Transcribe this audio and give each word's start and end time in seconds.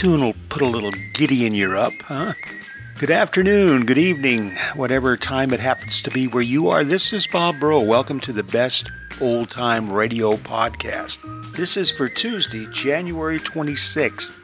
tune 0.00 0.22
will 0.22 0.34
put 0.48 0.62
a 0.62 0.66
little 0.66 0.92
giddy 1.12 1.44
in 1.44 1.52
your 1.52 1.76
up, 1.76 1.92
huh? 2.00 2.32
Good 2.98 3.10
afternoon, 3.10 3.84
good 3.84 3.98
evening, 3.98 4.50
whatever 4.74 5.14
time 5.14 5.52
it 5.52 5.60
happens 5.60 6.00
to 6.00 6.10
be 6.10 6.26
where 6.26 6.42
you 6.42 6.68
are. 6.68 6.84
This 6.84 7.12
is 7.12 7.26
Bob 7.26 7.60
Bro. 7.60 7.82
Welcome 7.82 8.18
to 8.20 8.32
the 8.32 8.42
best 8.42 8.90
old 9.20 9.50
time 9.50 9.92
radio 9.92 10.36
podcast. 10.36 11.18
This 11.54 11.76
is 11.76 11.90
for 11.90 12.08
Tuesday, 12.08 12.64
January 12.72 13.38
26th, 13.40 14.34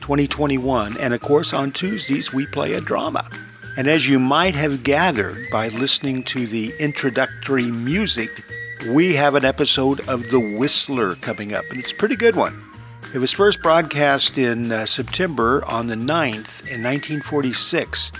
2021. 0.00 0.96
And 0.98 1.12
of 1.12 1.20
course, 1.20 1.52
on 1.52 1.72
Tuesdays, 1.72 2.32
we 2.32 2.46
play 2.46 2.74
a 2.74 2.80
drama. 2.80 3.28
And 3.76 3.88
as 3.88 4.08
you 4.08 4.20
might 4.20 4.54
have 4.54 4.84
gathered 4.84 5.50
by 5.50 5.70
listening 5.70 6.22
to 6.22 6.46
the 6.46 6.72
introductory 6.78 7.72
music, 7.72 8.44
we 8.90 9.14
have 9.14 9.34
an 9.34 9.44
episode 9.44 10.08
of 10.08 10.28
The 10.28 10.54
Whistler 10.56 11.16
coming 11.16 11.52
up, 11.52 11.64
and 11.70 11.80
it's 11.80 11.90
a 11.90 11.96
pretty 11.96 12.14
good 12.14 12.36
one. 12.36 12.69
It 13.12 13.18
was 13.18 13.32
first 13.32 13.60
broadcast 13.60 14.38
in 14.38 14.70
uh, 14.70 14.86
September 14.86 15.64
on 15.66 15.88
the 15.88 15.96
9th 15.96 16.62
in 16.70 16.80
1946, 16.82 18.12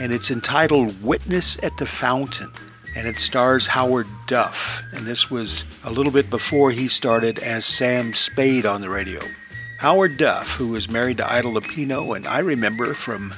and 0.00 0.10
it's 0.10 0.30
entitled 0.30 1.02
Witness 1.02 1.62
at 1.62 1.76
the 1.76 1.84
Fountain. 1.84 2.50
And 2.96 3.06
it 3.06 3.18
stars 3.18 3.66
Howard 3.66 4.06
Duff, 4.26 4.82
and 4.94 5.06
this 5.06 5.30
was 5.30 5.66
a 5.84 5.90
little 5.90 6.10
bit 6.10 6.30
before 6.30 6.70
he 6.70 6.88
started 6.88 7.38
as 7.40 7.66
Sam 7.66 8.14
Spade 8.14 8.64
on 8.64 8.80
the 8.80 8.88
radio. 8.88 9.20
Howard 9.80 10.16
Duff, 10.16 10.56
who 10.56 10.68
was 10.68 10.90
married 10.90 11.18
to 11.18 11.30
Ida 11.30 11.48
Lupino, 11.48 12.16
and 12.16 12.26
I 12.26 12.38
remember 12.38 12.94
from 12.94 13.34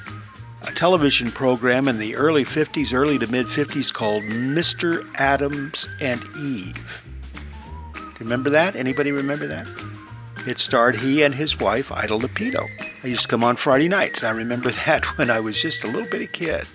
a 0.62 0.70
television 0.70 1.32
program 1.32 1.88
in 1.88 1.98
the 1.98 2.14
early 2.14 2.44
50s, 2.44 2.94
early 2.94 3.18
to 3.18 3.26
mid 3.26 3.46
50s 3.46 3.92
called 3.92 4.22
Mr. 4.22 5.10
Adams 5.16 5.88
and 6.00 6.22
Eve. 6.40 7.02
Remember 8.20 8.50
that? 8.50 8.76
Anybody 8.76 9.10
remember 9.10 9.48
that? 9.48 9.66
It 10.46 10.56
starred 10.56 10.96
he 10.96 11.22
and 11.22 11.34
his 11.34 11.60
wife, 11.60 11.92
Ida 11.92 12.14
Lupino. 12.14 12.66
I 13.04 13.06
used 13.06 13.22
to 13.22 13.28
come 13.28 13.44
on 13.44 13.56
Friday 13.56 13.88
nights. 13.88 14.24
I 14.24 14.30
remember 14.30 14.70
that 14.86 15.04
when 15.18 15.30
I 15.30 15.38
was 15.40 15.60
just 15.60 15.84
a 15.84 15.86
little 15.86 16.08
bitty 16.08 16.28
kid. 16.28 16.66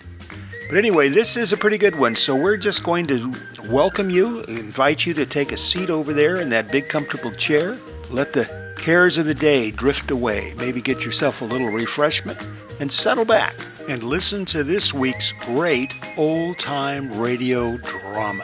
But 0.69 0.77
anyway, 0.77 1.09
this 1.09 1.35
is 1.35 1.51
a 1.51 1.57
pretty 1.57 1.77
good 1.77 1.95
one. 1.95 2.15
So 2.15 2.35
we're 2.35 2.57
just 2.57 2.83
going 2.83 3.07
to 3.07 3.33
welcome 3.67 4.09
you, 4.09 4.41
invite 4.43 5.05
you 5.05 5.13
to 5.15 5.25
take 5.25 5.51
a 5.51 5.57
seat 5.57 5.89
over 5.89 6.13
there 6.13 6.37
in 6.37 6.49
that 6.49 6.71
big 6.71 6.89
comfortable 6.89 7.31
chair. 7.31 7.79
Let 8.09 8.33
the 8.33 8.73
cares 8.77 9.17
of 9.17 9.25
the 9.25 9.33
day 9.33 9.71
drift 9.71 10.11
away. 10.11 10.53
Maybe 10.57 10.81
get 10.81 11.03
yourself 11.03 11.41
a 11.41 11.45
little 11.45 11.69
refreshment 11.69 12.39
and 12.79 12.91
settle 12.91 13.25
back 13.25 13.55
and 13.89 14.03
listen 14.03 14.45
to 14.45 14.63
this 14.63 14.93
week's 14.93 15.31
great 15.31 15.93
old 16.17 16.57
time 16.57 17.17
radio 17.19 17.77
drama. 17.77 18.43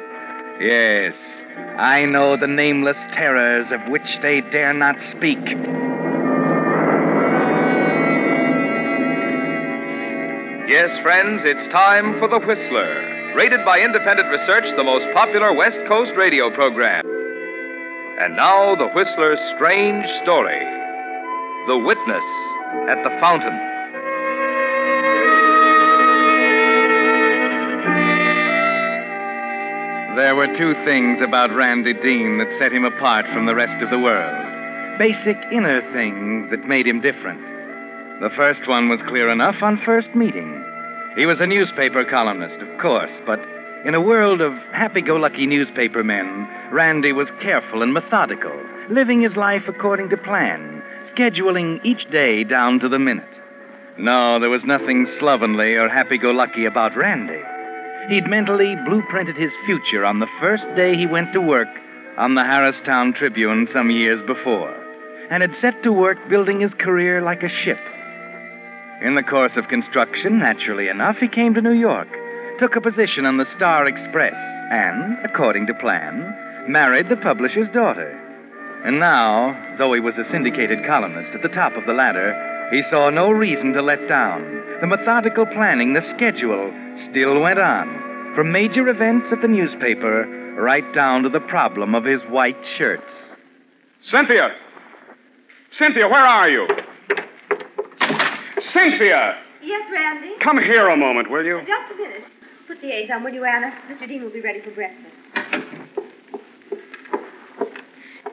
Yes, 0.61 1.15
I 1.79 2.05
know 2.05 2.37
the 2.37 2.45
nameless 2.45 2.97
terrors 3.13 3.65
of 3.71 3.81
which 3.89 4.19
they 4.21 4.41
dare 4.41 4.73
not 4.73 4.95
speak. 5.09 5.41
Yes, 10.69 10.93
friends, 11.01 11.41
it's 11.45 11.73
time 11.73 12.19
for 12.19 12.27
The 12.27 12.45
Whistler, 12.45 13.33
rated 13.33 13.65
by 13.65 13.81
independent 13.81 14.29
research 14.29 14.65
the 14.77 14.83
most 14.83 15.11
popular 15.15 15.51
West 15.51 15.79
Coast 15.87 16.11
radio 16.15 16.53
program. 16.53 17.03
And 18.19 18.35
now, 18.35 18.75
The 18.75 18.89
Whistler's 18.93 19.41
strange 19.55 20.05
story 20.21 20.61
The 21.65 21.77
Witness 21.79 22.23
at 22.87 23.01
the 23.01 23.17
Fountain. 23.19 23.80
There 30.21 30.35
were 30.35 30.55
two 30.55 30.75
things 30.85 31.19
about 31.19 31.51
Randy 31.51 31.93
Dean 31.93 32.37
that 32.37 32.59
set 32.59 32.71
him 32.71 32.85
apart 32.85 33.25
from 33.33 33.47
the 33.47 33.55
rest 33.55 33.81
of 33.81 33.89
the 33.89 33.97
world. 33.97 34.99
Basic 34.99 35.35
inner 35.51 35.81
things 35.93 36.51
that 36.51 36.67
made 36.67 36.85
him 36.85 37.01
different. 37.01 37.41
The 38.21 38.29
first 38.35 38.67
one 38.67 38.87
was 38.87 39.01
clear 39.07 39.29
enough 39.29 39.55
on 39.63 39.81
first 39.83 40.13
meeting. 40.13 40.63
He 41.17 41.25
was 41.25 41.39
a 41.39 41.47
newspaper 41.47 42.05
columnist, 42.05 42.61
of 42.61 42.79
course, 42.79 43.09
but 43.25 43.39
in 43.83 43.95
a 43.95 43.99
world 43.99 44.41
of 44.41 44.53
happy 44.73 45.01
go 45.01 45.15
lucky 45.15 45.47
newspaper 45.47 46.03
men, 46.03 46.47
Randy 46.71 47.13
was 47.13 47.29
careful 47.41 47.81
and 47.81 47.91
methodical, 47.91 48.55
living 48.91 49.21
his 49.21 49.35
life 49.35 49.63
according 49.67 50.09
to 50.09 50.17
plan, 50.17 50.83
scheduling 51.15 51.83
each 51.83 52.07
day 52.11 52.43
down 52.43 52.79
to 52.81 52.87
the 52.87 52.99
minute. 52.99 53.25
No, 53.97 54.39
there 54.39 54.51
was 54.51 54.63
nothing 54.65 55.07
slovenly 55.17 55.73
or 55.73 55.89
happy 55.89 56.19
go 56.19 56.29
lucky 56.29 56.65
about 56.65 56.95
Randy. 56.95 57.41
He'd 58.09 58.27
mentally 58.27 58.75
blueprinted 58.75 59.37
his 59.37 59.51
future 59.65 60.05
on 60.05 60.19
the 60.19 60.29
first 60.39 60.65
day 60.75 60.95
he 60.95 61.05
went 61.05 61.33
to 61.33 61.41
work 61.41 61.69
on 62.17 62.35
the 62.35 62.43
Harristown 62.43 63.13
Tribune 63.13 63.67
some 63.71 63.89
years 63.89 64.21
before, 64.27 64.75
and 65.29 65.41
had 65.41 65.55
set 65.61 65.81
to 65.83 65.93
work 65.93 66.17
building 66.29 66.59
his 66.59 66.73
career 66.73 67.21
like 67.21 67.43
a 67.43 67.49
ship. 67.63 67.79
In 69.01 69.15
the 69.15 69.23
course 69.23 69.53
of 69.55 69.67
construction, 69.69 70.39
naturally 70.39 70.87
enough, 70.87 71.17
he 71.17 71.27
came 71.27 71.53
to 71.53 71.61
New 71.61 71.73
York, 71.73 72.07
took 72.59 72.75
a 72.75 72.81
position 72.81 73.25
on 73.25 73.37
the 73.37 73.49
Star 73.55 73.87
Express, 73.87 74.35
and, 74.71 75.17
according 75.23 75.67
to 75.67 75.73
plan, 75.73 76.35
married 76.67 77.09
the 77.09 77.17
publisher's 77.17 77.69
daughter. 77.69 78.11
And 78.83 78.99
now, 78.99 79.75
though 79.77 79.93
he 79.93 79.99
was 79.99 80.15
a 80.17 80.29
syndicated 80.31 80.85
columnist 80.85 81.33
at 81.33 81.41
the 81.41 81.55
top 81.55 81.73
of 81.75 81.85
the 81.85 81.93
ladder, 81.93 82.33
he 82.71 82.81
saw 82.89 83.09
no 83.09 83.29
reason 83.29 83.73
to 83.73 83.81
let 83.81 84.07
down. 84.07 84.41
The 84.81 84.87
methodical 84.87 85.45
planning, 85.45 85.93
the 85.93 86.01
schedule, 86.15 86.71
still 87.09 87.39
went 87.39 87.59
on, 87.59 88.33
from 88.35 88.51
major 88.51 88.87
events 88.87 89.27
at 89.31 89.41
the 89.41 89.47
newspaper 89.47 90.25
right 90.57 90.93
down 90.93 91.23
to 91.23 91.29
the 91.29 91.39
problem 91.39 91.93
of 91.93 92.05
his 92.05 92.21
white 92.29 92.57
shirts. 92.77 93.03
Cynthia! 94.05 94.49
Cynthia, 95.77 96.07
where 96.07 96.25
are 96.25 96.49
you? 96.49 96.67
Cynthia! 98.73 99.37
Yes, 99.61 99.91
Randy? 99.91 100.33
Come 100.39 100.57
here 100.57 100.87
a 100.87 100.97
moment, 100.97 101.29
will 101.29 101.45
you? 101.45 101.59
Just 101.67 101.91
a 101.93 101.95
minute. 101.95 102.23
Put 102.67 102.81
the 102.81 102.91
eggs 102.91 103.11
on, 103.13 103.23
will 103.23 103.33
you, 103.33 103.43
Anna? 103.43 103.71
Mr. 103.89 104.07
Dean 104.07 104.23
will 104.23 104.31
be 104.31 104.41
ready 104.41 104.61
for 104.61 104.71
breakfast. 104.71 105.15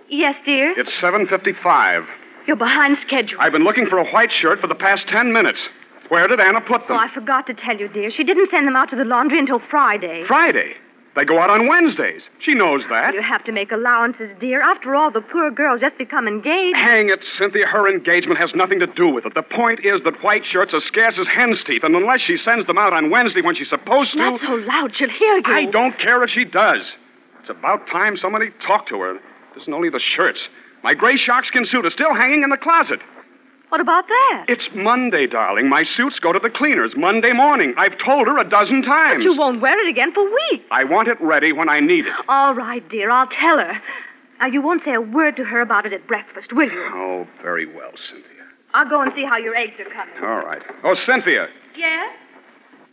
Yes, 0.09 0.37
dear? 0.45 0.79
It's 0.79 0.93
7.55. 1.01 2.07
You're 2.49 2.57
behind 2.57 2.97
schedule. 2.99 3.39
I've 3.41 3.53
been 3.53 3.63
looking 3.65 3.87
for 3.87 3.99
a 3.99 4.11
white 4.11 4.33
shirt 4.33 4.59
for 4.59 4.67
the 4.67 4.75
past 4.75 5.07
ten 5.07 5.35
minutes. 5.35 5.61
Where 6.09 6.27
did 6.27 6.41
Anna 6.41 6.63
put 6.63 6.89
them? 6.89 6.97
Oh, 6.97 6.99
I 6.99 7.13
forgot 7.13 7.47
to 7.49 7.55
tell 7.55 7.77
you, 7.77 7.89
dear. 7.89 8.11
She 8.11 8.25
didn't 8.25 8.51
send 8.51 8.67
them 8.67 8.75
out 8.75 8.89
to 8.89 8.97
the 8.97 9.05
laundry 9.05 9.39
until 9.39 9.59
Friday. 9.59 10.25
Friday. 10.27 10.73
They 11.15 11.27
go 11.27 11.41
out 11.41 11.51
on 11.51 11.67
Wednesdays. 11.67 12.23
She 12.39 12.55
knows 12.55 12.83
that. 12.89 13.13
You 13.13 13.21
have 13.21 13.45
to 13.45 13.53
make 13.53 13.71
allowances, 13.71 14.31
dear. 14.41 14.63
After 14.63 14.95
all, 14.95 15.11
the 15.11 15.21
poor 15.21 15.51
girl's 15.51 15.83
just 15.83 15.99
become 15.99 16.27
engaged. 16.27 16.79
Hang 16.79 17.11
it, 17.11 17.23
Cynthia. 17.37 17.67
Her 17.67 17.87
engagement 17.87 18.41
has 18.41 18.55
nothing 18.55 18.79
to 18.79 18.87
do 18.87 19.09
with 19.09 19.27
it. 19.27 19.35
The 19.35 19.43
point 19.43 19.81
is 19.85 20.01
that 20.05 20.23
white 20.23 20.47
shirts 20.47 20.73
are 20.73 20.81
scarce 20.81 21.19
as 21.19 21.27
hen's 21.27 21.63
teeth, 21.65 21.83
and 21.85 21.95
unless 21.95 22.23
she 22.23 22.39
sends 22.39 22.67
them 22.67 22.79
out 22.79 22.95
on 22.95 23.11
Wednesday 23.11 23.43
when 23.43 23.57
she's 23.57 23.69
supposed 23.69 24.13
to. 24.13 24.19
Not 24.19 24.41
so 24.41 24.55
loud. 24.55 24.97
She'll 24.97 25.11
hear 25.11 25.37
you. 25.37 25.43
I 25.45 25.67
don't 25.67 25.99
care 25.99 26.23
if 26.23 26.31
she 26.31 26.47
does. 26.47 26.81
It's 27.41 27.51
about 27.51 27.87
time 27.89 28.17
somebody 28.17 28.53
talked 28.67 28.89
to 28.89 29.01
her. 29.01 29.17
It 29.17 29.21
isn't 29.61 29.75
only 29.75 29.91
the 29.91 30.01
shirts. 30.01 30.49
My 30.83 30.95
gray 30.95 31.17
sharkskin 31.17 31.67
suit 31.67 31.85
is 31.87 31.93
still 31.93 32.15
hanging 32.15 32.43
in 32.43 32.51
the 32.51 32.57
closet. 32.57 33.01
What 33.69 33.81
about 33.83 34.09
that? 34.09 34.47
It's 34.49 34.69
Monday, 34.75 35.27
darling. 35.27 35.69
My 35.69 35.83
suits 35.83 36.19
go 36.19 36.33
to 36.33 36.39
the 36.39 36.49
cleaners 36.49 36.97
Monday 36.97 37.33
morning. 37.33 37.75
I've 37.77 37.99
told 37.99 38.27
her 38.27 38.39
a 38.39 38.49
dozen 38.49 38.83
times. 38.83 39.23
But 39.23 39.31
you 39.31 39.37
won't 39.37 39.61
wear 39.61 39.79
it 39.87 39.91
again 39.91 40.13
for 40.15 40.25
weeks. 40.25 40.65
I 40.71 40.85
want 40.85 41.09
it 41.09 41.21
ready 41.21 41.53
when 41.53 41.69
I 41.69 41.81
need 41.81 42.07
it. 42.07 42.15
All 42.29 42.55
right, 42.55 42.87
dear. 42.89 43.11
I'll 43.11 43.27
tell 43.27 43.59
her. 43.59 43.81
Now, 44.41 44.47
you 44.47 44.63
won't 44.63 44.85
say 44.85 44.95
a 44.95 45.01
word 45.01 45.37
to 45.37 45.45
her 45.45 45.61
about 45.61 45.85
it 45.85 45.93
at 45.93 46.07
breakfast, 46.07 46.53
will 46.53 46.71
you? 46.71 46.91
Oh, 46.95 47.27
very 47.43 47.67
well, 47.67 47.91
Cynthia. 48.09 48.25
I'll 48.73 48.89
go 48.89 49.03
and 49.03 49.13
see 49.15 49.25
how 49.25 49.37
your 49.37 49.55
eggs 49.55 49.79
are 49.81 49.85
coming. 49.85 50.15
All 50.23 50.45
right. 50.47 50.63
Oh, 50.85 50.95
Cynthia. 50.95 51.49
Yes? 51.77 52.11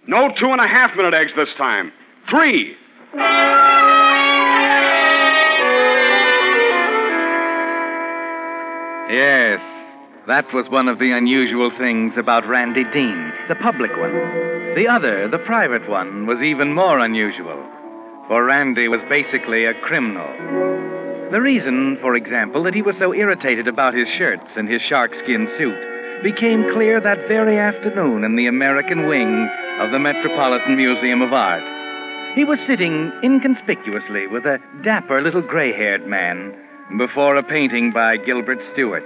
No 0.08 0.34
two 0.34 0.50
and 0.50 0.60
a 0.60 0.68
half 0.68 0.96
minute 0.96 1.14
eggs 1.14 1.34
this 1.36 1.54
time. 1.54 1.92
Three. 2.30 2.76
Yes, 9.10 9.62
that 10.25 10.52
was 10.52 10.68
one 10.69 10.88
of 10.88 10.98
the 10.98 11.12
unusual 11.12 11.69
things 11.78 12.13
about 12.18 12.48
Randy 12.48 12.84
Dean, 12.86 13.31
the 13.48 13.54
public 13.54 13.92
one. 13.98 14.12
The 14.74 14.88
other, 14.90 15.28
the 15.28 15.38
private 15.38 15.88
one, 15.88 16.25
was 16.25 16.42
even 16.42 16.74
more 16.74 16.98
unusual, 16.98 17.63
for 18.28 18.44
Randy 18.44 18.88
was 18.88 19.02
basically 19.07 19.66
a 19.66 19.80
criminal. 19.81 20.25
The 21.30 21.40
reason, 21.40 22.00
for 22.02 22.16
example, 22.16 22.63
that 22.63 22.74
he 22.74 22.81
was 22.81 22.98
so 22.98 23.13
irritated 23.13 23.68
about 23.68 23.94
his 23.94 24.07
shirts 24.18 24.50
and 24.56 24.68
his 24.68 24.81
sharkskin 24.81 25.56
suit 25.56 26.24
became 26.24 26.74
clear 26.74 27.00
that 27.00 27.28
very 27.28 27.60
afternoon 27.60 28.24
in 28.24 28.36
the 28.36 28.48
American 28.48 29.08
wing 29.08 29.48
of 29.81 29.92
the 29.92 30.00
Metropolitan 30.00 30.78
Museum 30.78 31.22
of 31.22 31.31
Art. 31.31 31.63
He 32.36 32.44
was 32.44 32.58
sitting 32.66 33.12
inconspicuously 33.24 34.25
with 34.25 34.46
a 34.46 34.60
dapper 34.84 35.22
little 35.22 35.44
gray 35.44 35.74
haired 35.74 36.08
man 36.08 36.56
before 36.98 37.36
a 37.36 37.44
painting 37.44 37.92
by 37.92 38.18
Gilbert 38.18 38.60
Stuart, 38.74 39.04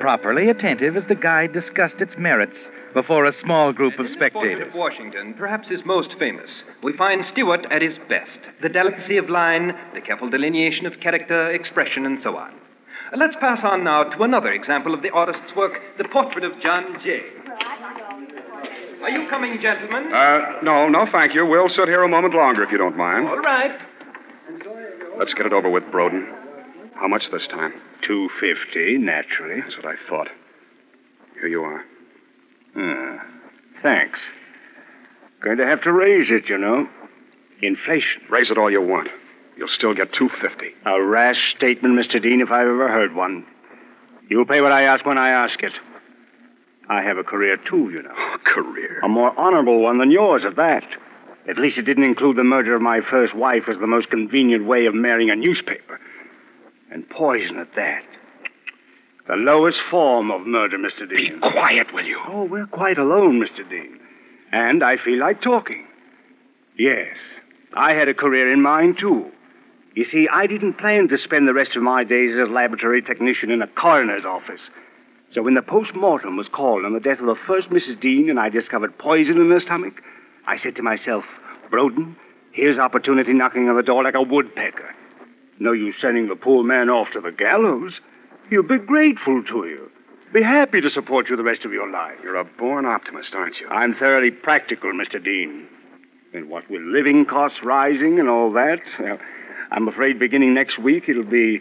properly 0.00 0.48
attentive 0.48 0.96
as 0.96 1.04
the 1.08 1.14
guide 1.14 1.52
discussed 1.52 2.00
its 2.00 2.14
merits 2.18 2.56
before 2.94 3.26
a 3.26 3.38
small 3.42 3.72
group 3.72 3.94
of 3.98 4.06
In 4.06 4.12
this 4.12 4.16
portrait 4.16 4.32
spectators. 4.32 4.68
of 4.68 4.78
Washington, 4.78 5.34
perhaps 5.36 5.68
his 5.68 5.80
most 5.84 6.10
famous, 6.18 6.50
we 6.82 6.96
find 6.96 7.24
Stuart 7.32 7.66
at 7.70 7.82
his 7.82 7.96
best. 8.08 8.38
The 8.62 8.68
delicacy 8.68 9.16
of 9.18 9.28
line, 9.28 9.72
the 9.94 10.00
careful 10.00 10.30
delineation 10.30 10.86
of 10.86 10.98
character, 11.00 11.50
expression, 11.50 12.06
and 12.06 12.22
so 12.22 12.36
on. 12.36 12.54
Let's 13.16 13.36
pass 13.38 13.60
on 13.62 13.84
now 13.84 14.04
to 14.04 14.22
another 14.22 14.52
example 14.52 14.94
of 14.94 15.02
the 15.02 15.10
artist's 15.10 15.54
work, 15.54 15.72
the 15.98 16.08
portrait 16.08 16.44
of 16.44 16.52
John 16.62 16.98
Jay. 17.04 17.22
Are 19.02 19.10
you 19.10 19.28
coming, 19.28 19.60
gentlemen? 19.60 20.12
Uh, 20.12 20.62
no, 20.62 20.88
no, 20.88 21.06
thank 21.12 21.34
you. 21.34 21.46
We'll 21.46 21.68
sit 21.68 21.86
here 21.86 22.02
a 22.02 22.08
moment 22.08 22.34
longer 22.34 22.62
if 22.62 22.70
you 22.72 22.78
don't 22.78 22.96
mind. 22.96 23.28
All 23.28 23.38
right. 23.38 23.78
Let's 25.18 25.34
get 25.34 25.46
it 25.46 25.52
over 25.52 25.70
with, 25.70 25.84
Broden. 25.84 26.26
How 26.98 27.08
much 27.08 27.30
this 27.30 27.46
time? 27.46 27.74
Two 28.02 28.28
fifty, 28.40 28.98
naturally. 28.98 29.60
That's 29.60 29.76
what 29.76 29.86
I 29.86 29.94
thought. 30.08 30.28
Here 31.34 31.48
you 31.48 31.62
are. 31.62 31.84
Ah, 32.76 33.24
thanks. 33.82 34.18
Going 35.40 35.58
to 35.58 35.66
have 35.66 35.82
to 35.82 35.92
raise 35.92 36.30
it, 36.30 36.48
you 36.48 36.58
know. 36.58 36.88
Inflation. 37.62 38.22
Raise 38.30 38.50
it 38.50 38.58
all 38.58 38.70
you 38.70 38.80
want. 38.80 39.08
You'll 39.56 39.68
still 39.68 39.94
get 39.94 40.12
two 40.12 40.28
fifty. 40.40 40.74
A 40.84 41.02
rash 41.02 41.54
statement, 41.56 41.98
Mr. 41.98 42.22
Dean, 42.22 42.40
if 42.40 42.50
I've 42.50 42.66
ever 42.66 42.88
heard 42.88 43.14
one. 43.14 43.46
You'll 44.28 44.46
pay 44.46 44.60
what 44.60 44.72
I 44.72 44.82
ask 44.82 45.04
when 45.06 45.18
I 45.18 45.30
ask 45.30 45.62
it. 45.62 45.72
I 46.88 47.02
have 47.02 47.18
a 47.18 47.24
career, 47.24 47.56
too, 47.56 47.90
you 47.90 48.02
know. 48.02 48.14
Oh, 48.18 48.38
career. 48.44 49.00
A 49.02 49.08
more 49.08 49.38
honorable 49.38 49.80
one 49.80 49.98
than 49.98 50.10
yours, 50.10 50.44
at 50.44 50.56
that. 50.56 50.84
At 51.48 51.58
least 51.58 51.78
it 51.78 51.82
didn't 51.82 52.04
include 52.04 52.36
the 52.36 52.44
murder 52.44 52.74
of 52.74 52.82
my 52.82 53.00
first 53.00 53.34
wife 53.34 53.64
as 53.68 53.78
the 53.78 53.86
most 53.86 54.08
convenient 54.08 54.64
way 54.66 54.86
of 54.86 54.94
marrying 54.94 55.30
a 55.30 55.36
newspaper. 55.36 56.00
And 56.90 57.08
poison 57.08 57.58
at 57.58 57.74
that. 57.74 58.04
The 59.26 59.34
lowest 59.34 59.80
form 59.90 60.30
of 60.30 60.46
murder, 60.46 60.78
Mr. 60.78 61.08
Dean. 61.08 61.40
Be 61.40 61.50
quiet, 61.50 61.92
will 61.92 62.04
you? 62.04 62.20
Oh, 62.28 62.44
we're 62.44 62.66
quite 62.66 62.98
alone, 62.98 63.40
Mr. 63.40 63.68
Dean. 63.68 63.98
And 64.52 64.84
I 64.84 64.96
feel 64.96 65.18
like 65.18 65.42
talking. 65.42 65.84
Yes, 66.78 67.16
I 67.74 67.94
had 67.94 68.08
a 68.08 68.14
career 68.14 68.52
in 68.52 68.62
mind, 68.62 68.98
too. 69.00 69.30
You 69.94 70.04
see, 70.04 70.28
I 70.32 70.46
didn't 70.46 70.78
plan 70.78 71.08
to 71.08 71.18
spend 71.18 71.48
the 71.48 71.54
rest 71.54 71.74
of 71.74 71.82
my 71.82 72.04
days 72.04 72.34
as 72.34 72.48
a 72.48 72.52
laboratory 72.52 73.02
technician 73.02 73.50
in 73.50 73.62
a 73.62 73.66
coroner's 73.66 74.24
office. 74.24 74.60
So 75.32 75.42
when 75.42 75.54
the 75.54 75.62
post-mortem 75.62 76.36
was 76.36 76.48
called 76.48 76.84
on 76.84 76.92
the 76.92 77.00
death 77.00 77.18
of 77.18 77.26
the 77.26 77.34
first 77.46 77.70
Mrs. 77.70 78.00
Dean 78.00 78.30
and 78.30 78.38
I 78.38 78.48
discovered 78.48 78.96
poison 78.98 79.40
in 79.40 79.50
her 79.50 79.60
stomach, 79.60 79.94
I 80.46 80.56
said 80.56 80.76
to 80.76 80.82
myself, 80.82 81.24
Broden, 81.70 82.14
here's 82.52 82.78
opportunity 82.78 83.32
knocking 83.32 83.68
on 83.68 83.76
the 83.76 83.82
door 83.82 84.04
like 84.04 84.14
a 84.14 84.22
woodpecker. 84.22 84.94
No 85.58 85.72
use 85.72 85.96
sending 86.00 86.28
the 86.28 86.36
poor 86.36 86.62
man 86.62 86.90
off 86.90 87.10
to 87.12 87.20
the 87.20 87.32
gallows. 87.32 88.00
He'll 88.50 88.62
be 88.62 88.78
grateful 88.78 89.42
to 89.44 89.66
you. 89.66 89.90
Be 90.32 90.42
happy 90.42 90.80
to 90.80 90.90
support 90.90 91.28
you 91.28 91.36
the 91.36 91.42
rest 91.42 91.64
of 91.64 91.72
your 91.72 91.90
life. 91.90 92.18
You're 92.22 92.36
a 92.36 92.44
born 92.44 92.84
optimist, 92.84 93.34
aren't 93.34 93.58
you? 93.58 93.68
I'm 93.68 93.94
thoroughly 93.94 94.30
practical, 94.30 94.92
Mr. 94.92 95.22
Dean. 95.22 95.66
And 96.34 96.48
what 96.50 96.68
with 96.70 96.82
living 96.82 97.24
costs 97.24 97.62
rising 97.62 98.18
and 98.20 98.28
all 98.28 98.52
that, 98.52 98.80
well, 99.00 99.18
I'm 99.70 99.88
afraid 99.88 100.18
beginning 100.18 100.52
next 100.54 100.78
week 100.78 101.08
it'll 101.08 101.22
be 101.24 101.60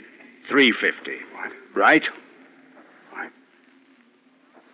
three 0.50 0.72
fifty. 0.72 1.18
What? 1.34 1.52
Right? 1.74 2.04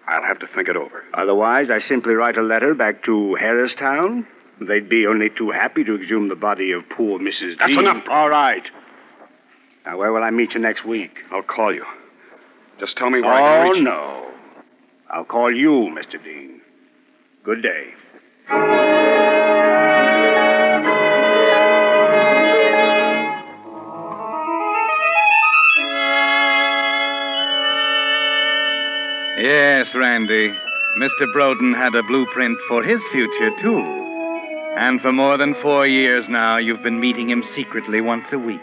I'll 0.08 0.24
have 0.24 0.40
to 0.40 0.48
think 0.48 0.68
it 0.68 0.76
over. 0.76 1.04
Otherwise, 1.14 1.70
I 1.70 1.80
simply 1.80 2.14
write 2.16 2.36
a 2.38 2.42
letter 2.42 2.74
back 2.74 3.04
to 3.06 3.36
Harristown. 3.36 4.26
They'd 4.60 4.90
be 4.90 5.06
only 5.08 5.30
too 5.30 5.52
happy 5.52 5.84
to 5.86 5.96
exhume 5.96 6.28
the 6.28 6.36
body 6.36 6.72
of 6.72 6.84
poor 6.90 7.20
Mrs. 7.20 7.58
That's 7.60 7.70
Dean. 7.72 7.80
enough. 7.80 8.04
All 8.10 8.30
right. 8.30 8.64
Now, 9.86 9.98
where 9.98 10.12
will 10.12 10.24
I 10.24 10.30
meet 10.30 10.54
you 10.54 10.60
next 10.60 10.86
week? 10.86 11.12
I'll 11.32 11.42
call 11.42 11.74
you. 11.74 11.86
Just 12.80 12.98
tell 12.98 13.10
me 13.10 13.22
where 13.22 13.34
I 13.34 13.40
Oh, 13.40 13.64
can 13.64 13.72
reach. 13.74 13.84
no. 13.84 14.32
I'll 15.10 15.26
call 15.26 15.54
you, 15.54 15.90
Mr. 15.94 16.24
Dean. 16.24 16.62
Good 17.44 17.62
day. 17.62 17.94
Yes, 29.38 29.88
Randy. 29.96 30.54
Mr. 31.00 31.26
Broden 31.34 31.74
had 31.76 31.96
a 31.96 32.04
blueprint 32.04 32.58
for 32.68 32.84
his 32.84 33.00
future, 33.12 33.50
too. 33.62 33.80
And 34.78 35.02
for 35.02 35.12
more 35.12 35.38
than 35.38 35.56
four 35.64 35.88
years 35.88 36.26
now, 36.30 36.58
you've 36.58 36.84
been 36.84 37.00
meeting 37.00 37.30
him 37.30 37.44
secretly 37.56 38.02
once 38.02 38.28
a 38.32 38.38
week. 38.38 38.62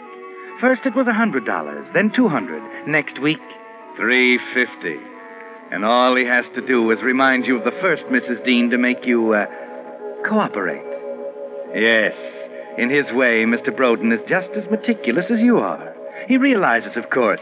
First 0.59 0.85
it 0.85 0.95
was 0.95 1.07
a 1.07 1.13
hundred 1.13 1.45
dollars, 1.45 1.87
then 1.93 2.11
two 2.11 2.27
hundred. 2.27 2.61
Next 2.87 3.19
week, 3.19 3.39
three 3.95 4.37
fifty. 4.53 4.99
And 5.71 5.85
all 5.85 6.15
he 6.15 6.25
has 6.25 6.45
to 6.55 6.61
do 6.65 6.89
is 6.91 7.01
remind 7.01 7.45
you 7.45 7.57
of 7.57 7.63
the 7.63 7.79
first 7.79 8.03
Mrs. 8.05 8.43
Dean 8.43 8.69
to 8.71 8.77
make 8.77 9.05
you 9.05 9.33
uh, 9.33 9.45
cooperate. 10.27 10.83
Yes, 11.73 12.13
in 12.77 12.89
his 12.89 13.05
way, 13.13 13.45
Mr. 13.45 13.75
Broden 13.75 14.11
is 14.11 14.27
just 14.27 14.49
as 14.51 14.69
meticulous 14.69 15.29
as 15.29 15.39
you 15.39 15.59
are. 15.59 15.95
He 16.27 16.37
realizes, 16.37 16.97
of 16.97 17.09
course, 17.09 17.41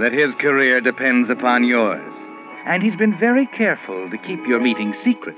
that 0.00 0.12
his 0.12 0.34
career 0.40 0.80
depends 0.80 1.30
upon 1.30 1.64
yours. 1.64 2.12
And 2.66 2.82
he's 2.82 2.96
been 2.96 3.18
very 3.18 3.46
careful 3.46 4.10
to 4.10 4.18
keep 4.18 4.46
your 4.46 4.60
meeting 4.60 4.94
secret, 5.04 5.36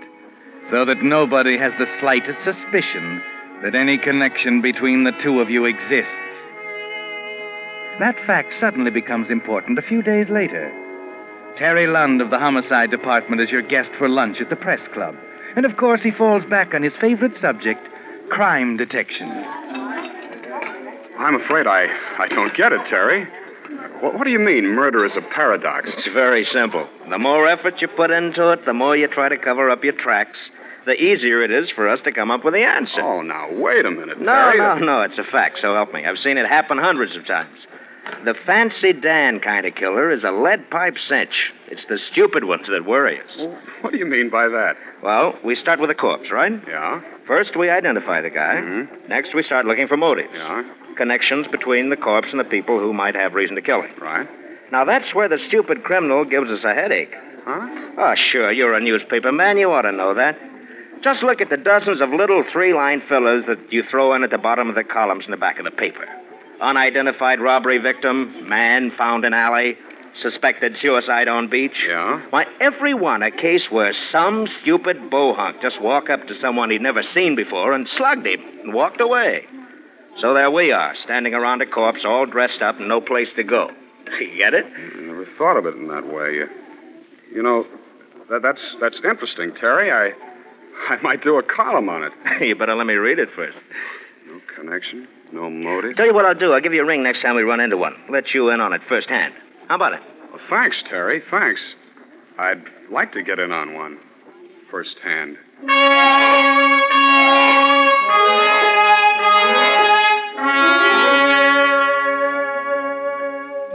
so 0.71 0.85
that 0.85 1.03
nobody 1.03 1.59
has 1.59 1.73
the 1.79 1.89
slightest 2.01 2.43
suspicion 2.43 3.23
that 3.63 3.75
any 3.75 3.99
connection 3.99 4.61
between 4.61 5.05
the 5.05 5.13
two 5.23 5.41
of 5.41 5.51
you 5.51 5.65
exists. 5.65 6.11
That 7.99 8.17
fact 8.27 8.55
suddenly 8.59 8.91
becomes 8.91 9.31
important 9.31 9.79
a 9.79 9.83
few 9.83 10.03
days 10.03 10.29
later. 10.29 10.73
Terry 11.57 11.87
Lund 11.87 12.21
of 12.21 12.31
the 12.31 12.39
Homicide 12.39 12.91
Department 12.91 13.41
is 13.41 13.51
your 13.51 13.63
guest 13.63 13.91
for 13.99 14.09
lunch 14.09 14.41
at 14.41 14.51
the 14.51 14.57
Press 14.57 14.81
Club. 14.93 15.15
And 15.55 15.65
of 15.65 15.77
course, 15.77 16.01
he 16.03 16.11
falls 16.11 16.45
back 16.45 16.75
on 16.75 16.83
his 16.83 16.95
favorite 17.01 17.41
subject 17.41 17.89
crime 18.31 18.77
detection. 18.77 19.31
I'm 21.17 21.41
afraid 21.41 21.69
I, 21.69 21.87
I 22.19 22.27
don't 22.29 22.57
get 22.57 22.73
it, 22.73 22.81
Terry. 22.89 23.29
What, 24.01 24.15
what 24.15 24.25
do 24.25 24.31
you 24.31 24.41
mean, 24.41 24.67
murder 24.67 25.05
is 25.05 25.17
a 25.17 25.23
paradox? 25.23 25.89
It's 25.93 26.09
very 26.13 26.45
simple. 26.45 26.89
The 27.09 27.19
more 27.19 27.47
effort 27.47 27.81
you 27.81 27.87
put 27.87 28.11
into 28.11 28.51
it, 28.51 28.67
the 28.67 28.75
more 28.75 28.97
you 28.97 29.07
try 29.07 29.29
to 29.29 29.39
cover 29.39 29.71
up 29.71 29.85
your 29.85 29.93
tracks, 29.93 30.39
the 30.87 31.01
easier 31.01 31.43
it 31.43 31.53
is 31.53 31.71
for 31.71 31.89
us 31.89 32.01
to 32.03 32.13
come 32.13 32.33
up 32.33 32.45
with 32.45 32.55
the 32.55 32.65
answer. 32.65 33.01
Oh, 33.01 33.23
now, 33.23 33.49
wait 33.53 33.87
a 33.87 33.91
minute, 33.91 34.21
no, 34.21 34.33
Terry. 34.33 34.59
no, 34.59 34.79
no, 34.79 35.03
it's 35.03 35.19
a 35.19 35.25
fact, 35.25 35.61
so 35.61 35.75
help 35.75 35.95
me. 35.95 36.05
I've 36.05 36.19
seen 36.19 36.37
it 36.37 36.47
happen 36.49 36.79
hundreds 36.79 37.15
of 37.15 37.25
times. 37.27 37.67
The 38.25 38.35
fancy 38.47 38.93
Dan 38.93 39.41
kind 39.41 39.67
of 39.67 39.75
killer 39.75 40.11
is 40.11 40.25
a 40.25 40.31
lead 40.31 40.71
pipe 40.71 40.99
cinch. 40.99 41.53
It's 41.69 41.85
the 41.87 41.99
stupid 41.99 42.45
ones 42.45 42.67
that 42.69 42.85
worry 42.87 43.21
us. 43.21 43.47
What 43.81 43.93
do 43.93 43.99
you 43.99 44.07
mean 44.07 44.31
by 44.31 44.49
that? 44.49 44.77
Well, 45.03 45.39
we 45.45 45.55
start 45.55 45.81
with 45.81 45.91
a 45.91 45.95
corpse, 45.95 46.31
right? 46.31 46.53
Yeah? 46.67 47.01
First, 47.27 47.57
we 47.57 47.71
identify 47.71 48.21
the 48.21 48.31
guy. 48.31 48.57
Mhm. 48.57 49.09
Next, 49.09 49.35
we 49.35 49.43
start 49.43 49.67
looking 49.67 49.89
for 49.89 49.97
motives. 49.97 50.31
Yeah? 50.35 50.65
Connections 50.97 51.47
between 51.49 51.91
the 51.91 51.97
corpse 51.97 52.31
and 52.31 52.41
the 52.41 52.45
people 52.45 52.79
who 52.79 52.93
might 52.93 53.15
have 53.15 53.35
reason 53.35 53.57
to 53.57 53.63
kill 53.63 53.83
him. 53.83 53.95
Right? 53.99 54.29
Now, 54.71 54.85
that's 54.85 55.15
where 55.15 55.29
the 55.29 55.39
stupid 55.39 55.85
criminal 55.85 56.25
gives 56.25 56.51
us 56.51 56.65
a 56.65 56.75
headache. 56.75 57.15
Huh? 57.45 57.67
Oh, 57.99 58.15
sure, 58.15 58.51
you're 58.51 58.75
a 58.75 58.81
newspaper 58.81 59.33
man. 59.33 59.59
You 59.59 59.71
ought 59.73 59.83
to 59.83 59.93
know 59.93 60.15
that. 60.15 60.39
Just 61.03 61.23
look 61.23 61.43
at 61.43 61.51
the 61.51 61.59
dozens 61.59 62.01
of 62.01 62.11
little 62.11 62.43
three 62.45 62.73
line 62.73 63.03
fillers 63.03 63.45
that 63.47 63.71
you 63.71 63.83
throw 63.83 64.15
in 64.15 64.25
at 64.25 64.31
the 64.31 64.39
bottom 64.39 64.71
of 64.71 64.75
the 64.75 64.85
columns 64.85 65.27
in 65.27 65.31
the 65.33 65.37
back 65.37 65.59
of 65.59 65.65
the 65.67 65.71
paper. 65.71 66.07
Unidentified 66.65 67.41
robbery 67.41 67.79
victim, 67.79 68.49
man 68.49 68.91
found 68.97 69.25
in 69.25 69.35
alley, 69.35 69.77
suspected 70.21 70.77
suicide 70.79 71.29
on 71.29 71.49
beach. 71.51 71.85
Yeah? 71.87 72.23
Why, 72.31 72.47
every 72.59 72.95
one 72.95 73.23
a 73.23 73.31
case 73.31 73.71
where 73.71 73.93
some 73.93 74.47
stupid 74.47 75.11
bohunk 75.11 75.61
just 75.61 75.81
walked 75.81 76.09
up 76.09 76.27
to 76.27 76.35
someone 76.41 76.71
he'd 76.71 76.81
never 76.81 77.03
seen 77.03 77.37
before 77.37 77.75
and 77.75 77.87
slugged 77.87 78.27
him 78.27 78.41
and 78.63 78.73
walked 78.73 79.01
away. 79.01 79.47
So 80.21 80.33
there 80.33 80.51
we 80.51 80.73
are, 80.73 80.95
standing 80.97 81.35
around 81.35 81.61
a 81.61 81.67
corpse, 81.67 82.05
all 82.05 82.25
dressed 82.25 82.63
up 82.63 82.79
and 82.79 82.89
no 82.89 83.01
place 83.01 83.31
to 83.37 83.45
go. 83.45 83.71
You 84.21 84.39
get 84.39 84.55
it? 84.55 84.65
Mm, 84.67 84.97
I 84.97 85.01
never 85.01 85.27
thought 85.37 85.57
of 85.57 85.67
it 85.67 85.75
in 85.75 85.89
that 85.89 86.07
way. 86.07 86.35
You, 86.35 86.49
you 87.33 87.43
know, 87.43 87.67
that, 88.31 88.43
that's 88.43 88.61
that's 88.81 88.97
interesting, 88.97 89.55
Terry. 89.55 89.91
I 89.91 90.13
I 90.95 91.01
might 91.03 91.23
do 91.23 91.39
a 91.39 91.43
column 91.43 91.89
on 91.89 92.05
it. 92.05 92.13
you 92.47 92.55
better 92.55 92.75
let 92.75 92.87
me 92.87 92.95
read 92.95 93.19
it 93.19 93.29
first. 93.35 93.57
No 94.27 94.41
connection, 94.55 95.09
no 95.35 95.51
motive. 95.51 95.97
Tell 95.97 96.07
you 96.07 96.15
what 96.15 96.25
I'll 96.25 96.35
do. 96.35 96.53
I'll 96.53 96.61
give 96.61 96.73
you 96.73 96.83
a 96.83 96.87
ring 96.87 97.03
next 97.03 97.23
time 97.23 97.35
we 97.35 97.43
run 97.43 97.61
into 97.61 97.77
one. 97.77 97.95
Let 98.09 98.33
you 98.33 98.51
in 98.51 98.61
on 98.61 98.73
it 98.73 98.81
firsthand. 98.89 99.35
How 99.69 99.75
about 99.75 99.95
it? 99.95 100.01
Well, 100.31 100.41
thanks, 100.49 100.83
Terry. 100.89 101.23
Thanks. 101.31 101.61
I'd 102.39 102.65
like 102.91 103.13
to 103.13 103.23
get 103.23 103.39
in 103.39 103.51
on 103.53 103.75
one 103.75 103.99
firsthand. 104.71 105.37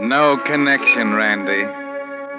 No 0.01 0.37
connection, 0.45 1.13
Randy. 1.13 1.65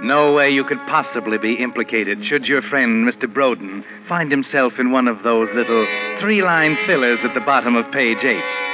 No 0.07 0.33
way 0.33 0.51
you 0.51 0.65
could 0.65 0.79
possibly 0.87 1.37
be 1.37 1.55
implicated 1.63 2.25
should 2.25 2.47
your 2.47 2.63
friend, 2.63 3.07
Mr. 3.07 3.31
Broden, 3.33 3.85
find 4.09 4.31
himself 4.31 4.75
in 4.79 4.93
one 4.93 5.09
of 5.09 5.23
those 5.23 5.49
little 5.55 5.87
three 6.21 6.43
line 6.43 6.77
fillers 6.87 7.19
at 7.23 7.35
the 7.35 7.41
bottom 7.41 7.77
of 7.77 7.91
page 7.93 8.25
eight. 8.25 8.70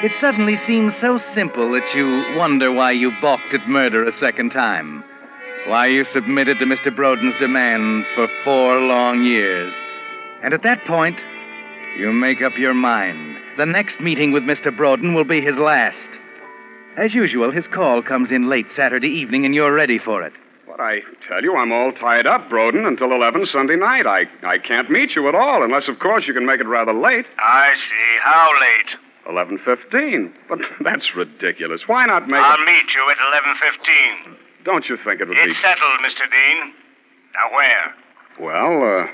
It 0.00 0.12
suddenly 0.20 0.56
seems 0.64 0.92
so 1.00 1.18
simple 1.34 1.72
that 1.72 1.92
you 1.92 2.38
wonder 2.38 2.70
why 2.70 2.92
you 2.92 3.10
balked 3.20 3.52
at 3.52 3.68
murder 3.68 4.06
a 4.06 4.16
second 4.20 4.50
time. 4.50 5.02
Why 5.66 5.86
you 5.86 6.04
submitted 6.12 6.60
to 6.60 6.66
Mr. 6.66 6.94
Broden's 6.94 7.36
demands 7.40 8.06
for 8.14 8.28
four 8.44 8.78
long 8.78 9.24
years. 9.24 9.74
And 10.44 10.54
at 10.54 10.62
that 10.62 10.84
point, 10.84 11.18
you 11.98 12.12
make 12.12 12.42
up 12.42 12.56
your 12.56 12.74
mind. 12.74 13.38
The 13.56 13.66
next 13.66 13.98
meeting 13.98 14.30
with 14.30 14.44
Mr. 14.44 14.70
Broden 14.70 15.16
will 15.16 15.24
be 15.24 15.40
his 15.40 15.56
last. 15.56 15.96
As 16.96 17.12
usual, 17.12 17.50
his 17.50 17.66
call 17.66 18.00
comes 18.00 18.30
in 18.30 18.48
late 18.48 18.68
Saturday 18.76 19.08
evening, 19.08 19.44
and 19.44 19.52
you're 19.52 19.74
ready 19.74 19.98
for 19.98 20.22
it. 20.22 20.32
But 20.64 20.78
I 20.78 21.00
tell 21.26 21.42
you, 21.42 21.56
I'm 21.56 21.72
all 21.72 21.90
tied 21.90 22.28
up, 22.28 22.48
Broden, 22.48 22.86
until 22.86 23.10
11 23.10 23.46
Sunday 23.46 23.74
night. 23.74 24.06
I, 24.06 24.26
I 24.46 24.58
can't 24.58 24.92
meet 24.92 25.16
you 25.16 25.28
at 25.28 25.34
all, 25.34 25.64
unless, 25.64 25.88
of 25.88 25.98
course, 25.98 26.28
you 26.28 26.34
can 26.34 26.46
make 26.46 26.60
it 26.60 26.68
rather 26.68 26.94
late. 26.94 27.26
I 27.36 27.74
see. 27.74 28.18
How 28.22 28.52
late? 28.60 29.07
11.15. 29.28 30.32
But 30.48 30.60
that's 30.84 31.14
ridiculous. 31.14 31.82
Why 31.86 32.06
not 32.06 32.28
make 32.28 32.40
I'll 32.40 32.60
it... 32.60 32.66
meet 32.66 32.94
you 32.94 33.10
at 33.10 33.18
11.15. 33.18 34.36
Don't 34.64 34.88
you 34.88 34.96
think 34.96 35.20
it 35.20 35.28
would 35.28 35.34
be? 35.34 35.40
It's 35.40 35.60
settled, 35.60 36.00
Mr. 36.00 36.30
Dean. 36.30 36.72
Now, 37.34 37.56
where? 37.56 37.94
Well, 38.40 39.02
uh... 39.02 39.06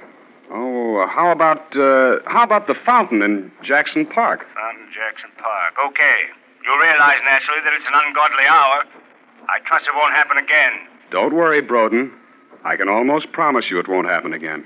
Oh, 0.50 0.98
uh, 1.00 1.06
how 1.08 1.30
about, 1.30 1.74
uh... 1.76 2.20
How 2.26 2.42
about 2.44 2.66
the 2.66 2.74
fountain 2.84 3.22
in 3.22 3.50
Jackson 3.62 4.06
Park? 4.06 4.46
Fountain 4.54 4.86
in 4.86 4.92
Jackson 4.92 5.30
Park. 5.38 5.74
Okay. 5.88 6.16
You'll 6.64 6.78
realize, 6.78 7.18
naturally, 7.24 7.60
that 7.64 7.72
it's 7.74 7.86
an 7.86 7.92
ungodly 7.94 8.44
hour. 8.48 8.84
I 9.48 9.60
trust 9.66 9.86
it 9.86 9.94
won't 9.94 10.14
happen 10.14 10.38
again. 10.38 10.72
Don't 11.10 11.34
worry, 11.34 11.60
Broden. 11.62 12.10
I 12.64 12.76
can 12.76 12.88
almost 12.88 13.30
promise 13.32 13.66
you 13.70 13.78
it 13.78 13.88
won't 13.88 14.08
happen 14.08 14.32
again. 14.32 14.64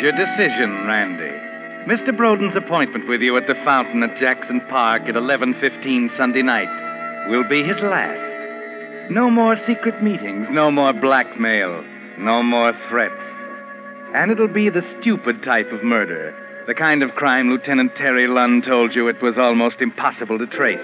Your 0.00 0.12
decision, 0.12 0.86
Randy. 0.86 1.48
Mr. 1.88 2.16
Broden's 2.16 2.54
appointment 2.54 3.08
with 3.08 3.20
you 3.20 3.36
at 3.36 3.46
the 3.46 3.54
fountain 3.64 4.02
at 4.02 4.18
Jackson 4.18 4.60
Park 4.68 5.02
at 5.08 5.16
11:15 5.16 6.10
Sunday 6.16 6.42
night 6.42 6.68
will 7.28 7.44
be 7.48 7.62
his 7.62 7.80
last. 7.80 9.10
No 9.10 9.30
more 9.30 9.56
secret 9.66 10.02
meetings, 10.02 10.48
no 10.50 10.70
more 10.70 10.92
blackmail, 10.92 11.82
no 12.18 12.42
more 12.42 12.74
threats. 12.88 13.22
And 14.14 14.30
it'll 14.30 14.48
be 14.48 14.68
the 14.68 14.86
stupid 15.00 15.42
type 15.42 15.72
of 15.72 15.82
murder, 15.82 16.34
the 16.66 16.74
kind 16.74 17.02
of 17.02 17.14
crime 17.14 17.50
Lieutenant 17.50 17.96
Terry 17.96 18.26
Lunn 18.26 18.62
told 18.62 18.94
you 18.94 19.08
it 19.08 19.22
was 19.22 19.38
almost 19.38 19.80
impossible 19.80 20.38
to 20.38 20.46
trace. 20.46 20.78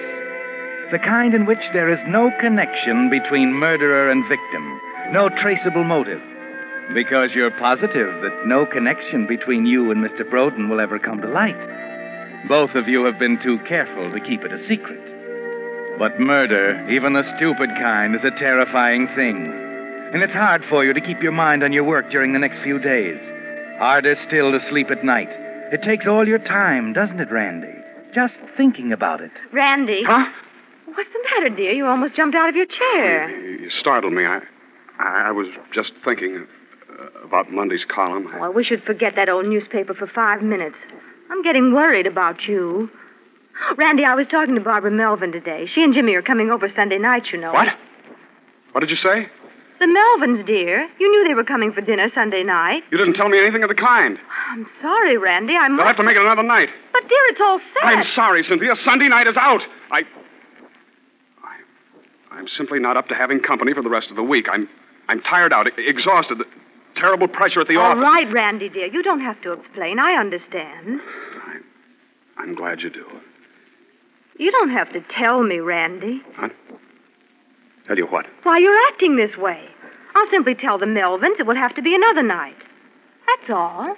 The 0.91 0.99
kind 0.99 1.35
in 1.35 1.47
which 1.47 1.71
there 1.73 1.89
is 1.89 2.01
no 2.09 2.31
connection 2.41 3.11
between 3.11 3.53
murderer 3.53 4.11
and 4.11 4.27
victim, 4.29 4.81
no 5.13 5.29
traceable 5.29 5.85
motive. 5.85 6.23
Because 6.93 7.31
you're 7.33 7.51
positive 7.53 8.21
that 8.23 8.47
no 8.47 8.67
connection 8.67 9.27
between 9.27 9.65
you 9.65 9.91
and 9.91 10.05
Mr. 10.05 10.23
Broden 10.23 10.69
will 10.69 10.81
ever 10.81 10.99
come 10.99 11.21
to 11.23 11.29
light. 11.29 11.57
Both 12.49 12.75
of 12.75 12.89
you 12.89 13.05
have 13.05 13.19
been 13.19 13.41
too 13.43 13.59
careful 13.67 14.11
to 14.13 14.21
keep 14.21 14.43
it 14.43 14.53
a 14.53 14.67
secret. 14.69 15.01
But 15.99 16.21
murder, 16.21 16.87
even 16.91 17.15
the 17.15 17.25
stupid 17.37 17.71
kind, 17.71 18.15
is 18.15 18.25
a 18.25 18.39
terrifying 18.39 19.07
thing. 19.17 19.51
And 20.13 20.23
it's 20.23 20.35
hard 20.35 20.63
for 20.69 20.85
you 20.85 20.93
to 20.93 21.01
keep 21.01 21.23
your 21.23 21.33
mind 21.33 21.65
on 21.65 21.73
your 21.73 21.85
work 21.85 22.11
during 22.11 22.33
the 22.33 22.39
next 22.39 22.63
few 22.63 22.79
days. 22.79 23.19
Harder 23.79 24.17
still 24.27 24.53
to 24.53 24.61
sleep 24.69 24.91
at 24.91 25.05
night. 25.05 25.31
It 25.73 25.83
takes 25.83 26.07
all 26.07 26.29
your 26.29 26.39
time, 26.39 26.93
doesn't 26.93 27.19
it, 27.19 27.33
Randy? 27.33 27.75
Just 28.15 28.35
thinking 28.57 28.93
about 28.93 29.21
it. 29.21 29.33
Randy. 29.53 30.03
Huh? 30.05 30.27
What's 30.87 31.11
the 31.13 31.19
matter, 31.35 31.57
dear? 31.57 31.73
You 31.73 31.87
almost 31.87 32.15
jumped 32.15 32.37
out 32.37 32.49
of 32.49 32.55
your 32.55 32.67
chair. 32.67 33.31
You 33.31 33.71
startled 33.71 34.13
me. 34.13 34.25
I, 34.25 34.41
I 35.01 35.31
was 35.33 35.49
just 35.73 35.93
thinking 36.05 36.47
uh, 36.99 37.25
about 37.25 37.51
Monday's 37.51 37.85
column. 37.85 38.29
Oh, 38.35 38.43
I 38.43 38.49
wish 38.49 38.71
you'd 38.71 38.83
forget 38.83 39.15
that 39.17 39.29
old 39.29 39.47
newspaper 39.47 39.95
for 39.95 40.07
five 40.07 40.43
minutes. 40.43 40.77
I'm 41.31 41.43
getting 41.43 41.73
worried 41.75 42.07
about 42.07 42.47
you. 42.47 42.91
Randy, 43.77 44.05
I 44.05 44.15
was 44.15 44.27
talking 44.27 44.55
to 44.55 44.61
Barbara 44.61 44.91
Melvin 44.91 45.33
today. 45.33 45.67
She 45.67 45.83
and 45.83 45.95
Jimmy 45.95 46.15
are 46.15 46.23
coming 46.23 46.51
over 46.51 46.69
Sunday 46.69 46.99
night, 46.99 47.29
you 47.33 47.39
know. 47.39 47.53
What? 47.53 47.69
What 48.73 48.81
did 48.81 48.91
you 48.91 48.97
say? 48.97 49.29
The 49.81 49.87
Melvins, 49.87 50.47
dear. 50.47 50.89
You 50.99 51.11
knew 51.11 51.27
they 51.29 51.35
were 51.35 51.45
coming 51.45 51.73
for 51.73 51.81
dinner 51.81 52.11
Sunday 52.15 52.43
night. 52.43 52.85
You 52.91 52.99
didn't 52.99 53.15
tell 53.15 53.29
me 53.29 53.39
anything 53.39 53.63
of 53.63 53.69
the 53.69 53.75
kind. 53.75 54.19
I'm 54.51 54.67
sorry, 54.81 55.17
Randy. 55.17 55.55
I 55.57 55.69
They'll 55.69 55.87
have 55.87 55.97
to 55.97 56.03
make 56.03 56.17
it 56.17 56.23
another 56.23 56.43
night. 56.43 56.69
But, 56.93 57.09
dear, 57.09 57.25
it's 57.27 57.41
all 57.41 57.59
set. 57.59 57.85
I'm 57.85 58.05
sorry, 58.05 58.45
Cynthia. 58.45 58.77
Sunday 58.85 59.09
night 59.09 59.27
is 59.27 59.37
out. 59.37 59.63
I, 59.91 60.03
I, 61.43 61.57
I'm 62.31 62.49
simply 62.49 62.79
not 62.79 62.97
up 62.97 63.09
to 63.09 63.15
having 63.15 63.41
company 63.41 63.75
for 63.75 63.83
the 63.83 63.91
rest 63.91 64.11
of 64.11 64.17
the 64.17 64.23
week. 64.23 64.47
I'm, 64.51 64.69
I'm 65.09 65.21
tired 65.21 65.53
out, 65.53 65.67
exhausted. 65.79 66.39
Terrible 66.97 67.29
pressure 67.29 67.61
at 67.61 67.69
the 67.69 67.77
All 67.77 67.93
office. 67.93 68.05
All 68.05 68.13
right, 68.13 68.33
Randy, 68.33 68.69
dear. 68.69 68.87
You 68.87 69.03
don't 69.03 69.21
have 69.21 69.41
to 69.43 69.53
explain. 69.53 69.99
I 69.99 70.13
understand. 70.13 71.01
I'm 72.37 72.55
glad 72.55 72.81
you 72.81 72.91
do. 72.91 73.05
You 74.39 74.51
don't 74.51 74.71
have 74.71 74.93
to 74.93 75.01
tell 75.01 75.43
me, 75.43 75.59
Randy. 75.61 76.23
What? 76.39 76.53
Tell 77.87 77.97
you 77.97 78.07
what. 78.07 78.27
Why 78.43 78.59
you're 78.59 78.79
acting 78.89 79.17
this 79.17 79.37
way. 79.37 79.69
I'll 80.15 80.31
simply 80.31 80.55
tell 80.55 80.79
the 80.79 80.87
Melvins 80.87 81.39
it 81.39 81.47
will 81.47 81.57
have 81.57 81.75
to 81.75 81.83
be 81.83 81.95
another 81.95 82.23
night. 82.23 82.57
That's 83.27 83.51
all. 83.51 83.97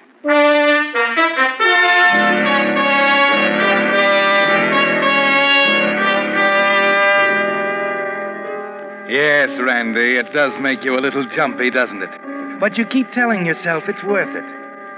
Yes, 9.16 9.58
Randy, 9.58 10.18
it 10.18 10.30
does 10.34 10.52
make 10.60 10.84
you 10.84 10.98
a 10.98 11.00
little 11.00 11.26
jumpy, 11.34 11.70
doesn't 11.70 12.02
it? 12.02 12.60
But 12.60 12.76
you 12.76 12.84
keep 12.84 13.10
telling 13.12 13.46
yourself 13.46 13.84
it's 13.88 14.02
worth 14.04 14.28
it. 14.28 14.44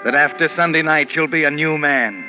That 0.05 0.17
after 0.17 0.49
Sunday 0.57 0.83
night 0.83 1.13
you'll 1.15 1.29
be 1.29 1.45
a 1.45 1.53
new 1.53 1.79
man. 1.79 2.29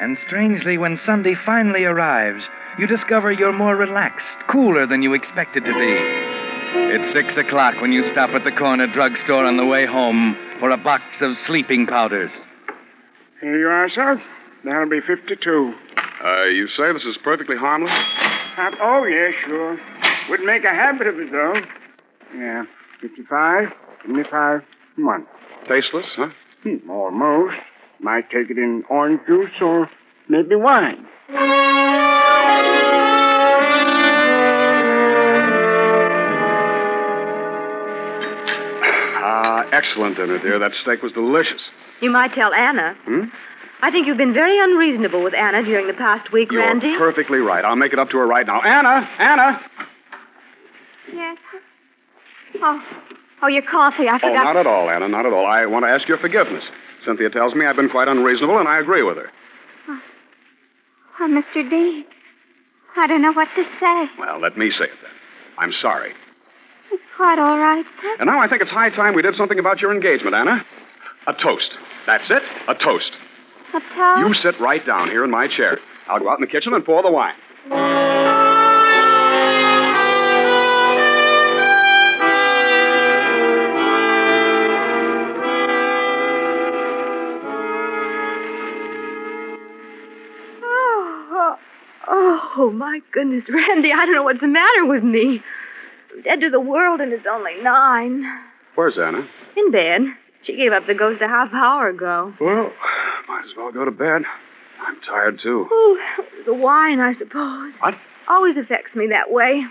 And 0.00 0.18
strangely, 0.26 0.78
when 0.78 0.98
Sunday 1.06 1.36
finally 1.46 1.84
arrives, 1.84 2.42
you 2.76 2.88
discover 2.88 3.30
you're 3.30 3.52
more 3.52 3.76
relaxed, 3.76 4.26
cooler 4.48 4.84
than 4.84 5.04
you 5.04 5.14
expected 5.14 5.64
to 5.64 5.72
be. 5.72 5.96
It's 6.92 7.12
six 7.12 7.36
o'clock 7.36 7.80
when 7.80 7.92
you 7.92 8.02
stop 8.10 8.30
at 8.30 8.42
the 8.42 8.50
corner 8.50 8.88
drugstore 8.88 9.44
on 9.44 9.58
the 9.58 9.64
way 9.64 9.86
home 9.86 10.36
for 10.58 10.70
a 10.70 10.76
box 10.76 11.04
of 11.20 11.36
sleeping 11.46 11.86
powders. 11.86 12.32
Here 13.40 13.60
you 13.60 13.68
are, 13.68 13.88
sir. 13.88 14.20
That'll 14.64 14.90
be 14.90 15.00
52. 15.00 15.72
Uh, 16.24 16.44
you 16.46 16.66
say 16.66 16.92
this 16.92 17.04
is 17.04 17.16
perfectly 17.22 17.56
harmless? 17.56 17.92
Hap- 18.56 18.74
oh, 18.80 19.04
yeah, 19.04 19.30
sure. 19.46 19.78
Wouldn't 20.28 20.46
make 20.46 20.64
a 20.64 20.70
habit 20.70 21.06
of 21.06 21.18
it, 21.18 21.30
though. 21.30 21.54
Yeah, 22.36 22.64
55, 23.00 23.68
75, 24.06 24.62
one. 24.96 25.26
Tasteless, 25.68 26.06
huh? 26.16 26.30
Hmm, 26.62 26.90
almost. 26.90 27.54
Might 28.00 28.30
take 28.30 28.50
it 28.50 28.58
in 28.58 28.84
orange 28.88 29.20
juice 29.26 29.50
or 29.60 29.88
maybe 30.28 30.54
wine. 30.56 31.06
Ah, 39.24 39.66
excellent 39.72 40.16
dinner, 40.16 40.38
dear. 40.38 40.58
That 40.58 40.74
steak 40.74 41.02
was 41.02 41.12
delicious. 41.12 41.68
You 42.00 42.10
might 42.10 42.32
tell 42.34 42.52
Anna. 42.52 42.96
Hmm? 43.04 43.24
I 43.82 43.90
think 43.90 44.06
you've 44.06 44.16
been 44.16 44.34
very 44.34 44.58
unreasonable 44.60 45.22
with 45.22 45.34
Anna 45.34 45.62
during 45.62 45.86
the 45.86 45.94
past 45.94 46.32
week, 46.32 46.52
You're 46.52 46.62
Randy. 46.62 46.96
perfectly 46.96 47.38
right. 47.38 47.64
I'll 47.64 47.76
make 47.76 47.92
it 47.92 47.98
up 47.98 48.10
to 48.10 48.16
her 48.18 48.26
right 48.26 48.46
now. 48.46 48.60
Anna! 48.62 49.08
Anna! 49.18 49.60
Yes. 51.12 51.38
Oh, 52.60 52.82
oh, 53.42 53.46
your 53.48 53.62
coffee. 53.62 54.08
I 54.08 54.18
forgot. 54.18 54.24
Oh, 54.24 54.28
forgot. 54.28 54.44
not 54.44 54.56
at 54.56 54.66
all, 54.66 54.90
Anna. 54.90 55.08
Not 55.08 55.26
at 55.26 55.32
all. 55.32 55.46
I 55.46 55.66
want 55.66 55.84
to 55.84 55.88
ask 55.88 56.08
your 56.08 56.18
forgiveness. 56.18 56.64
Cynthia 57.04 57.30
tells 57.30 57.54
me 57.54 57.66
I've 57.66 57.76
been 57.76 57.90
quite 57.90 58.08
unreasonable, 58.08 58.58
and 58.58 58.68
I 58.68 58.78
agree 58.78 59.02
with 59.02 59.16
her. 59.16 59.30
Oh, 59.88 60.00
oh 61.20 61.28
Mr. 61.28 61.68
Dean, 61.68 62.04
I 62.96 63.06
don't 63.06 63.22
know 63.22 63.32
what 63.32 63.48
to 63.56 63.64
say. 63.80 64.08
Well, 64.18 64.40
let 64.40 64.56
me 64.56 64.70
say 64.70 64.84
it 64.84 64.90
then. 65.02 65.10
I'm 65.58 65.72
sorry. 65.72 66.12
It's 66.92 67.04
quite 67.16 67.38
all 67.38 67.58
right, 67.58 67.84
sir. 68.00 68.16
And 68.18 68.26
now 68.26 68.40
I 68.40 68.48
think 68.48 68.62
it's 68.62 68.70
high 68.70 68.90
time 68.90 69.14
we 69.14 69.22
did 69.22 69.34
something 69.34 69.58
about 69.58 69.80
your 69.80 69.94
engagement, 69.94 70.34
Anna. 70.34 70.64
A 71.26 71.32
toast. 71.32 71.76
That's 72.06 72.30
it. 72.30 72.42
A 72.68 72.74
toast. 72.74 73.12
A 73.74 73.80
toast? 73.80 74.18
You 74.18 74.34
sit 74.34 74.60
right 74.60 74.84
down 74.84 75.08
here 75.08 75.24
in 75.24 75.30
my 75.30 75.48
chair. 75.48 75.78
I'll 76.08 76.18
go 76.18 76.28
out 76.28 76.38
in 76.38 76.42
the 76.42 76.50
kitchen 76.50 76.74
and 76.74 76.84
pour 76.84 77.02
the 77.02 77.10
wine. 77.10 77.34
My 92.82 92.98
goodness, 93.12 93.44
Randy, 93.48 93.92
I 93.92 94.04
don't 94.04 94.14
know 94.14 94.24
what's 94.24 94.40
the 94.40 94.48
matter 94.48 94.84
with 94.84 95.04
me. 95.04 95.40
I'm 96.12 96.22
dead 96.22 96.40
to 96.40 96.50
the 96.50 96.58
world, 96.58 97.00
and 97.00 97.12
it's 97.12 97.26
only 97.30 97.62
nine. 97.62 98.24
Where's 98.74 98.98
Anna? 98.98 99.24
In 99.56 99.70
bed. 99.70 100.00
She 100.42 100.56
gave 100.56 100.72
up 100.72 100.88
the 100.88 100.94
ghost 100.94 101.22
a 101.22 101.28
half 101.28 101.52
hour 101.54 101.88
ago. 101.88 102.34
Well, 102.40 102.72
might 103.28 103.44
as 103.44 103.56
well 103.56 103.70
go 103.70 103.84
to 103.84 103.92
bed. 103.92 104.22
I'm 104.84 105.00
tired, 105.06 105.38
too. 105.40 105.68
Oh, 105.70 105.98
the 106.44 106.54
wine, 106.54 106.98
I 106.98 107.14
suppose. 107.14 107.72
What? 107.78 107.94
Always 108.28 108.56
affects 108.56 108.96
me 108.96 109.06
that 109.10 109.30
way. 109.30 109.62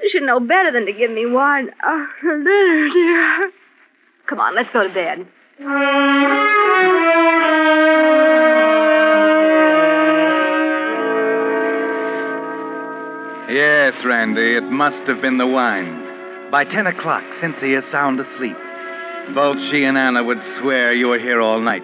You 0.00 0.10
should 0.10 0.22
know 0.22 0.38
better 0.38 0.70
than 0.70 0.86
to 0.86 0.92
give 0.92 1.10
me 1.10 1.26
wine 1.26 1.70
oh, 1.82 2.06
after 2.14 2.38
dinner, 2.44 2.90
dear. 2.90 3.52
Come 4.28 4.38
on, 4.38 4.54
let's 4.54 4.70
go 4.70 4.86
to 4.86 4.94
bed. 4.94 5.26
Yes, 13.92 14.04
Randy, 14.04 14.54
it 14.54 14.70
must 14.70 15.02
have 15.08 15.20
been 15.20 15.36
the 15.36 15.48
wine. 15.48 16.48
By 16.52 16.62
ten 16.62 16.86
o'clock, 16.86 17.24
Cynthia's 17.40 17.84
sound 17.90 18.20
asleep. 18.20 18.56
Both 19.34 19.58
she 19.68 19.82
and 19.82 19.98
Anna 19.98 20.22
would 20.22 20.40
swear 20.60 20.94
you 20.94 21.08
were 21.08 21.18
here 21.18 21.40
all 21.40 21.60
night. 21.60 21.82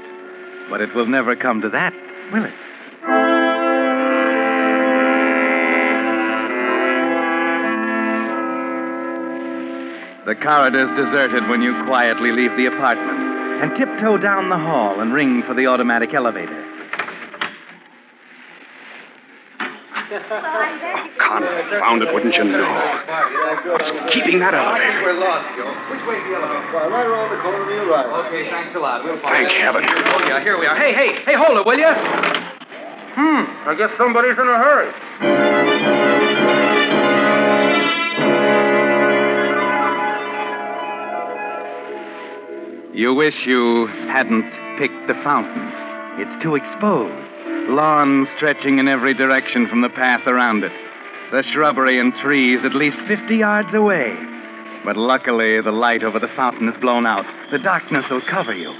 But 0.70 0.80
it 0.80 0.94
will 0.94 1.06
never 1.06 1.34
come 1.34 1.62
to 1.62 1.68
that, 1.70 1.92
will 2.32 2.44
it? 2.44 2.54
The 10.26 10.36
corridor's 10.36 10.96
deserted 10.96 11.48
when 11.48 11.60
you 11.60 11.72
quietly 11.86 12.30
leave 12.30 12.56
the 12.56 12.66
apartment 12.66 13.18
and 13.64 13.76
tiptoe 13.76 14.18
down 14.18 14.48
the 14.48 14.58
hall 14.58 15.00
and 15.00 15.12
ring 15.12 15.42
for 15.44 15.54
the 15.54 15.66
automatic 15.66 16.14
elevator. 16.14 16.75
Confound 20.26 22.02
it, 22.02 22.12
wouldn't 22.12 22.34
you 22.34 22.44
know? 22.44 22.66
What's 23.70 23.90
keeping 24.12 24.40
that 24.40 24.54
elevator? 24.54 25.02
We're 25.02 25.20
lost, 25.22 25.54
Joe. 25.54 25.70
Which 25.90 26.02
way 26.02 26.18
way's 26.18 26.26
the 26.26 26.34
elevator? 26.34 26.90
right 26.90 27.06
around 27.06 27.30
the 27.30 27.42
corner 27.42 27.64
to 27.64 27.70
your 27.70 27.86
right. 27.90 28.26
Okay, 28.26 28.50
thanks 28.50 28.74
a 28.74 28.78
lot. 28.78 29.04
We'll 29.04 29.20
find 29.20 29.46
Thank 29.46 29.52
heaven. 29.52 29.84
Oh, 29.86 30.26
yeah, 30.26 30.42
here 30.42 30.58
we 30.58 30.66
are. 30.66 30.76
Hey, 30.76 30.92
hey, 30.94 31.22
hey, 31.24 31.34
hold 31.34 31.58
it, 31.58 31.66
will 31.66 31.78
you? 31.78 31.86
Hmm, 31.86 33.46
I 33.68 33.74
guess 33.78 33.90
somebody's 33.96 34.36
in 34.38 34.48
a 34.48 34.58
hurry. 34.58 34.92
You 42.94 43.14
wish 43.14 43.46
you 43.46 43.86
hadn't 44.08 44.50
picked 44.78 45.06
the 45.06 45.14
fountain. 45.22 45.70
It's 46.18 46.42
too 46.42 46.56
exposed. 46.56 47.35
Lawn 47.68 48.28
stretching 48.36 48.78
in 48.78 48.86
every 48.86 49.12
direction 49.12 49.66
from 49.66 49.80
the 49.80 49.88
path 49.88 50.26
around 50.26 50.62
it. 50.62 50.72
The 51.32 51.42
shrubbery 51.42 51.98
and 51.98 52.14
trees 52.14 52.60
at 52.64 52.74
least 52.74 52.96
50 53.08 53.36
yards 53.36 53.74
away. 53.74 54.14
But 54.84 54.96
luckily, 54.96 55.60
the 55.60 55.72
light 55.72 56.04
over 56.04 56.20
the 56.20 56.28
fountain 56.28 56.68
is 56.68 56.80
blown 56.80 57.06
out. 57.06 57.26
The 57.50 57.58
darkness 57.58 58.08
will 58.08 58.20
cover 58.20 58.54
you. 58.54 58.72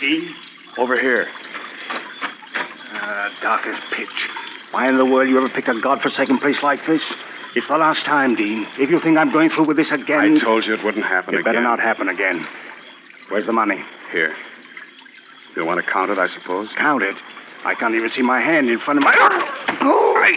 Dean? 0.00 0.34
Over 0.78 0.98
here. 0.98 1.28
Uh, 2.94 3.28
dark 3.42 3.66
as 3.66 3.78
pitch. 3.92 4.08
Why 4.70 4.88
in 4.88 4.96
the 4.96 5.04
world 5.04 5.28
you 5.28 5.36
ever 5.36 5.50
picked 5.50 5.68
a 5.68 5.78
godforsaken 5.78 6.38
place 6.38 6.62
like 6.62 6.86
this? 6.86 7.02
It's 7.56 7.68
the 7.68 7.76
last 7.78 8.04
time, 8.04 8.34
Dean. 8.34 8.66
If 8.78 8.90
you 8.90 9.00
think 9.00 9.16
I'm 9.16 9.32
going 9.32 9.50
through 9.50 9.66
with 9.66 9.76
this 9.76 9.92
again. 9.92 10.36
I 10.36 10.40
told 10.40 10.64
you 10.64 10.74
it 10.74 10.84
wouldn't 10.84 11.04
happen 11.04 11.34
It 11.34 11.40
again. 11.40 11.52
better 11.52 11.62
not 11.62 11.78
happen 11.78 12.08
again. 12.08 12.46
Where's 13.28 13.46
the 13.46 13.52
money? 13.52 13.80
Here. 14.10 14.34
You 15.56 15.64
want 15.64 15.84
to 15.84 15.90
count 15.90 16.10
it, 16.10 16.18
I 16.18 16.26
suppose? 16.28 16.68
Count 16.76 17.02
it. 17.02 17.14
I 17.64 17.74
can't 17.74 17.94
even 17.94 18.10
see 18.10 18.22
my 18.22 18.40
hand 18.40 18.68
in 18.68 18.80
front 18.80 18.98
of 18.98 19.04
my. 19.04 19.14
Oh, 19.80 20.14
I 20.16 20.32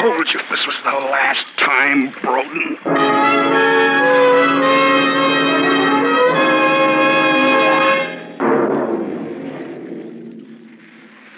told 0.00 0.26
you 0.32 0.40
this 0.50 0.66
was 0.66 0.80
the 0.82 0.90
last 0.90 1.46
time, 1.58 2.12
Broden. 2.22 3.84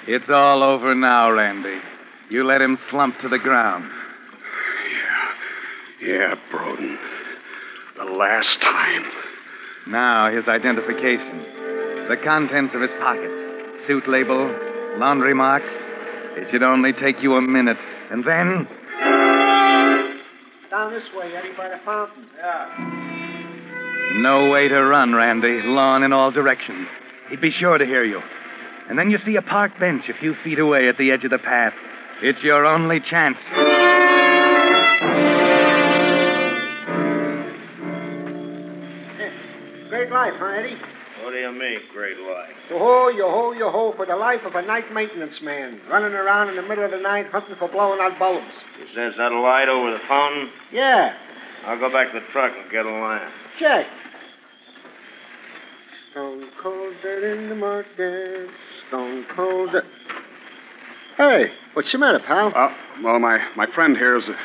It's 0.09 0.31
all 0.31 0.63
over 0.63 0.95
now, 0.95 1.31
Randy. 1.33 1.79
You 2.31 2.45
let 2.45 2.61
him 2.63 2.79
slump 2.91 3.19
to 3.21 3.29
the 3.29 3.39
ground. 3.39 3.91
Yeah, 6.07 6.37
Broden. 6.53 6.97
The 7.97 8.05
last 8.05 8.61
time. 8.61 9.03
Now, 9.89 10.31
his 10.31 10.47
identification. 10.47 11.39
The 12.09 12.17
contents 12.23 12.75
of 12.77 12.81
his 12.81 12.93
pockets. 13.01 13.35
Suit 13.89 14.09
label, 14.09 14.55
laundry 14.99 15.35
marks. 15.35 15.67
It 16.37 16.49
should 16.53 16.63
only 16.63 16.93
take 16.93 17.21
you 17.23 17.35
a 17.35 17.43
minute. 17.43 17.79
And 18.13 18.25
then. 18.25 18.69
Down 20.71 20.93
this 20.93 21.03
way, 21.13 21.35
Eddie, 21.35 21.57
by 21.57 21.71
the 21.71 21.81
fountain. 21.85 22.27
Yeah. 22.37 24.13
No 24.19 24.49
way 24.51 24.69
to 24.69 24.81
run, 24.85 25.13
Randy. 25.13 25.63
Lawn 25.65 26.05
in 26.05 26.13
all 26.13 26.31
directions. 26.31 26.87
He'd 27.31 27.41
be 27.41 27.51
sure 27.51 27.79
to 27.79 27.85
hear 27.85 28.05
you. 28.05 28.23
And 28.89 28.97
then 28.97 29.11
you 29.11 29.19
see 29.19 29.35
a 29.35 29.43
park 29.43 29.73
bench 29.81 30.09
a 30.09 30.15
few 30.15 30.37
feet 30.45 30.61
away 30.61 30.89
at 30.89 30.99
the 30.99 31.11
edge 31.11 31.25
of 31.25 31.33
the 31.33 31.39
path. 31.39 31.75
It's 32.23 32.45
your 32.45 32.65
only 32.65 33.01
chance. 33.01 33.39
Life, 40.31 40.41
huh, 40.41 40.47
Eddie? 40.47 40.77
What 41.23 41.31
do 41.31 41.39
you 41.39 41.53
mean, 41.53 41.81
great 41.93 42.19
life? 42.19 42.55
Yo 42.71 42.79
ho, 42.79 43.09
yo 43.09 43.31
ho, 43.31 43.53
yo 43.53 43.71
ho, 43.71 43.95
for 43.97 44.07
the 44.07 44.17
life 44.17 44.41
of 44.45 44.55
a 44.55 44.63
night 44.63 44.93
maintenance 44.93 45.41
man, 45.43 45.81
running 45.91 46.13
around 46.13 46.51
in 46.51 46.57
the 46.57 46.63
middle 46.63 46.85
of 46.85 46.91
the 46.91 46.99
night 47.01 47.27
hunting 47.31 47.57
for 47.59 47.69
blowing 47.69 48.01
out 48.01 48.19
bulbs. 48.19 48.45
You 48.79 48.87
sense 48.95 49.17
that 49.17 49.33
light 49.33 49.69
over 49.69 49.93
the 49.93 50.01
fountain? 50.07 50.51
Yeah, 50.73 51.15
I'll 51.67 51.79
go 51.79 51.91
back 51.91 52.13
to 52.13 52.21
the 52.21 52.27
truck 52.33 52.53
and 52.61 52.71
get 52.71 52.85
a 52.85 52.91
lamp. 52.91 53.33
check. 53.59 53.87
Stone 56.11 56.49
cold 56.63 56.95
dead 57.03 57.23
in 57.25 57.49
the 57.49 57.55
market. 57.55 58.49
Stone 58.89 59.27
cold 59.35 59.73
dead. 59.73 59.83
Hey, 61.17 61.47
what's 61.73 61.91
the 61.93 61.99
matter, 61.99 62.21
pal? 62.27 62.53
Uh, 62.55 62.75
well, 63.03 63.19
my, 63.19 63.39
my 63.57 63.67
friend 63.75 63.97
here 63.97 64.17
is 64.19 64.29
a, 64.29 64.37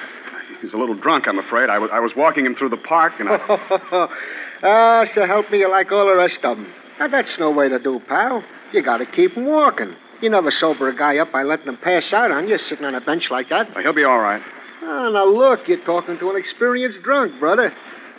he's 0.61 0.73
a 0.73 0.77
little 0.77 0.95
drunk, 0.95 1.27
I'm 1.27 1.37
afraid. 1.37 1.69
I 1.69 1.79
was, 1.79 1.89
I 1.91 1.99
was 1.99 2.13
walking 2.15 2.45
him 2.45 2.55
through 2.55 2.69
the 2.69 2.77
park, 2.77 3.13
and 3.19 3.27
I... 3.29 4.07
Ah, 4.63 5.05
so 5.15 5.25
help 5.25 5.49
me, 5.51 5.59
you 5.59 5.69
like 5.69 5.91
all 5.91 6.05
the 6.05 6.15
rest 6.15 6.39
of 6.43 6.57
them. 6.57 6.71
Now, 6.99 7.07
that's 7.07 7.35
no 7.39 7.49
way 7.51 7.69
to 7.69 7.79
do, 7.79 7.99
pal. 8.07 8.43
You 8.73 8.83
gotta 8.83 9.05
keep 9.05 9.35
walking. 9.35 9.95
You 10.21 10.29
never 10.29 10.51
sober 10.51 10.87
a 10.87 10.95
guy 10.95 11.17
up 11.17 11.31
by 11.31 11.43
letting 11.43 11.67
him 11.67 11.77
pass 11.77 12.13
out 12.13 12.31
on 12.31 12.47
you 12.47 12.59
sitting 12.69 12.85
on 12.85 12.93
a 12.93 13.01
bench 13.01 13.29
like 13.31 13.49
that. 13.49 13.73
Well, 13.73 13.83
he'll 13.83 13.93
be 13.93 14.03
all 14.03 14.19
right. 14.19 14.41
Oh, 14.83 15.09
now 15.11 15.25
look, 15.25 15.67
you're 15.67 15.83
talking 15.83 16.19
to 16.19 16.29
an 16.29 16.37
experienced 16.37 17.01
drunk, 17.03 17.39
brother. 17.39 17.73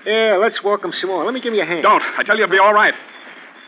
Yeah, 0.05 0.37
let's 0.40 0.62
walk 0.64 0.85
him 0.85 0.92
some 1.00 1.11
more. 1.11 1.24
Let 1.24 1.33
me 1.33 1.40
give 1.40 1.55
you 1.55 1.62
a 1.62 1.66
hand. 1.66 1.85
Don't. 1.85 2.02
I 2.02 2.24
tell 2.24 2.37
you, 2.37 2.42
he'll 2.42 2.50
be 2.50 2.59
all 2.59 2.74
right. 2.74 2.94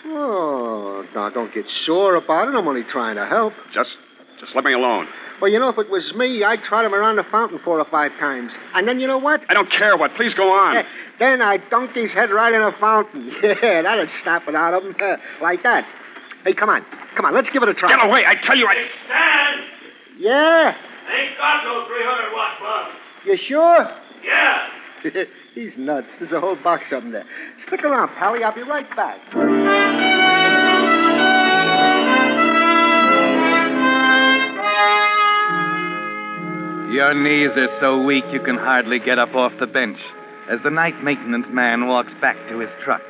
Oh, 0.07 1.07
now 1.15 1.31
don't 1.31 1.55
get 1.55 1.65
sore 1.87 2.17
about 2.17 2.49
it. 2.49 2.55
I'm 2.55 2.67
only 2.67 2.85
trying 2.85 3.17
to 3.17 3.27
help. 3.27 3.53
Just, 3.73 3.91
just 4.41 4.55
let 4.55 4.65
me 4.65 4.73
alone. 4.73 5.07
Well, 5.41 5.51
you 5.51 5.59
know, 5.59 5.69
if 5.69 5.79
it 5.79 5.91
was 5.91 6.13
me, 6.15 6.43
I'd 6.45 6.63
trot 6.63 6.85
him 6.85 6.95
around 6.95 7.17
the 7.17 7.25
fountain 7.25 7.59
four 7.65 7.79
or 7.79 7.85
five 7.87 8.13
times. 8.19 8.53
And 8.75 8.87
then 8.87 9.01
you 9.01 9.07
know 9.07 9.19
what? 9.19 9.43
I 9.49 9.55
don't 9.55 9.71
care 9.71 9.97
what. 9.97 10.15
Please 10.15 10.33
go 10.35 10.51
on. 10.53 10.75
Yeah, 10.75 10.87
then 11.19 11.43
I'd 11.43 11.69
dunk 11.71 11.93
his 11.95 12.13
head 12.13 12.31
right 12.31 12.53
in 12.53 12.63
a 12.63 12.73
fountain. 12.79 13.33
Yeah, 13.43 13.83
that'd 13.83 14.11
snap 14.23 14.49
it 14.49 14.55
out 14.55 14.75
of 14.75 14.85
him. 14.85 14.95
Eh, 14.99 15.17
like 15.43 15.63
that. 15.65 15.85
Hey, 16.45 16.55
come 16.55 16.69
on. 16.69 16.85
Come 17.17 17.25
on, 17.25 17.35
let's 17.35 17.49
give 17.51 17.63
it 17.63 17.69
a 17.69 17.75
try. 17.75 17.89
Get 17.89 18.05
away. 18.05 18.25
I 18.27 18.35
tell 18.37 18.57
you, 18.57 18.67
I. 18.67 18.75
stand. 19.07 19.61
Yeah? 20.19 20.75
Ain't 21.11 21.37
got 21.39 21.65
no 21.65 21.87
300 21.87 22.33
watt 22.33 22.59
bulb. 22.61 22.95
You 23.27 23.37
sure? 23.37 23.91
Yeah. 24.25 25.25
He's 25.55 25.73
nuts. 25.77 26.09
There's 26.19 26.33
a 26.33 26.41
whole 26.41 26.57
box 26.57 26.85
of 26.93 27.03
them 27.03 27.13
there. 27.13 27.25
Stick 27.67 27.85
around, 27.85 28.09
Pally. 28.17 28.43
I'll 28.43 28.55
be 28.55 28.63
right 28.63 28.89
back. 28.97 29.21
Your 36.95 37.13
knees 37.13 37.51
are 37.57 37.81
so 37.81 38.01
weak 38.01 38.23
you 38.31 38.39
can 38.39 38.55
hardly 38.55 39.01
get 39.01 39.19
up 39.19 39.35
off 39.35 39.51
the 39.59 39.67
bench 39.67 39.99
as 40.49 40.61
the 40.63 40.71
night 40.71 41.03
maintenance 41.03 41.49
man 41.51 41.89
walks 41.89 42.13
back 42.21 42.37
to 42.49 42.61
his 42.61 42.71
truck. 42.85 43.03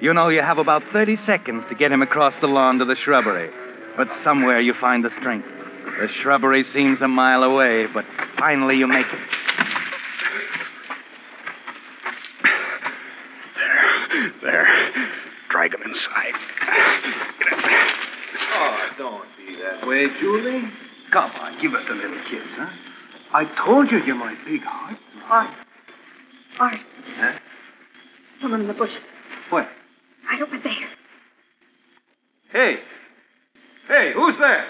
You 0.00 0.14
know 0.14 0.28
you 0.28 0.40
have 0.40 0.58
about 0.58 0.84
30 0.92 1.16
seconds 1.26 1.64
to 1.68 1.74
get 1.74 1.90
him 1.90 2.00
across 2.00 2.32
the 2.40 2.46
lawn 2.46 2.78
to 2.78 2.84
the 2.84 2.94
shrubbery, 2.94 3.50
but 3.96 4.06
somewhere 4.22 4.60
you 4.60 4.72
find 4.72 5.04
the 5.04 5.10
strength. 5.18 5.48
The 6.00 6.06
shrubbery 6.22 6.62
seems 6.72 7.02
a 7.02 7.08
mile 7.08 7.42
away, 7.42 7.86
but 7.92 8.04
finally 8.38 8.76
you 8.76 8.86
make 8.86 9.06
it. 9.06 9.18
There. 14.40 14.42
There. 14.42 14.68
Drag 15.50 15.74
him 15.74 15.82
inside. 15.82 16.34
Oh, 18.54 18.78
don't 18.96 19.26
be 19.36 19.56
that 19.56 19.84
way, 19.88 20.06
Julie. 20.20 20.70
Come 21.10 21.32
on, 21.32 21.60
give 21.60 21.74
us 21.74 21.84
a 21.90 21.94
little 21.94 22.20
kiss, 22.30 22.46
huh? 22.54 22.70
I 23.32 23.44
told 23.64 23.90
you 23.90 23.98
you're 24.04 24.14
my 24.14 24.34
big 24.46 24.62
heart. 24.62 24.98
Art. 25.28 25.50
Art. 26.58 26.80
Huh? 27.16 27.38
Someone 28.40 28.62
in 28.62 28.68
the 28.68 28.74
bush. 28.74 28.92
What? 29.50 29.68
Right 30.28 30.42
over 30.42 30.58
there. 30.62 30.88
Hey! 32.52 32.76
Hey, 33.88 34.12
who's 34.14 34.36
there? 34.38 34.66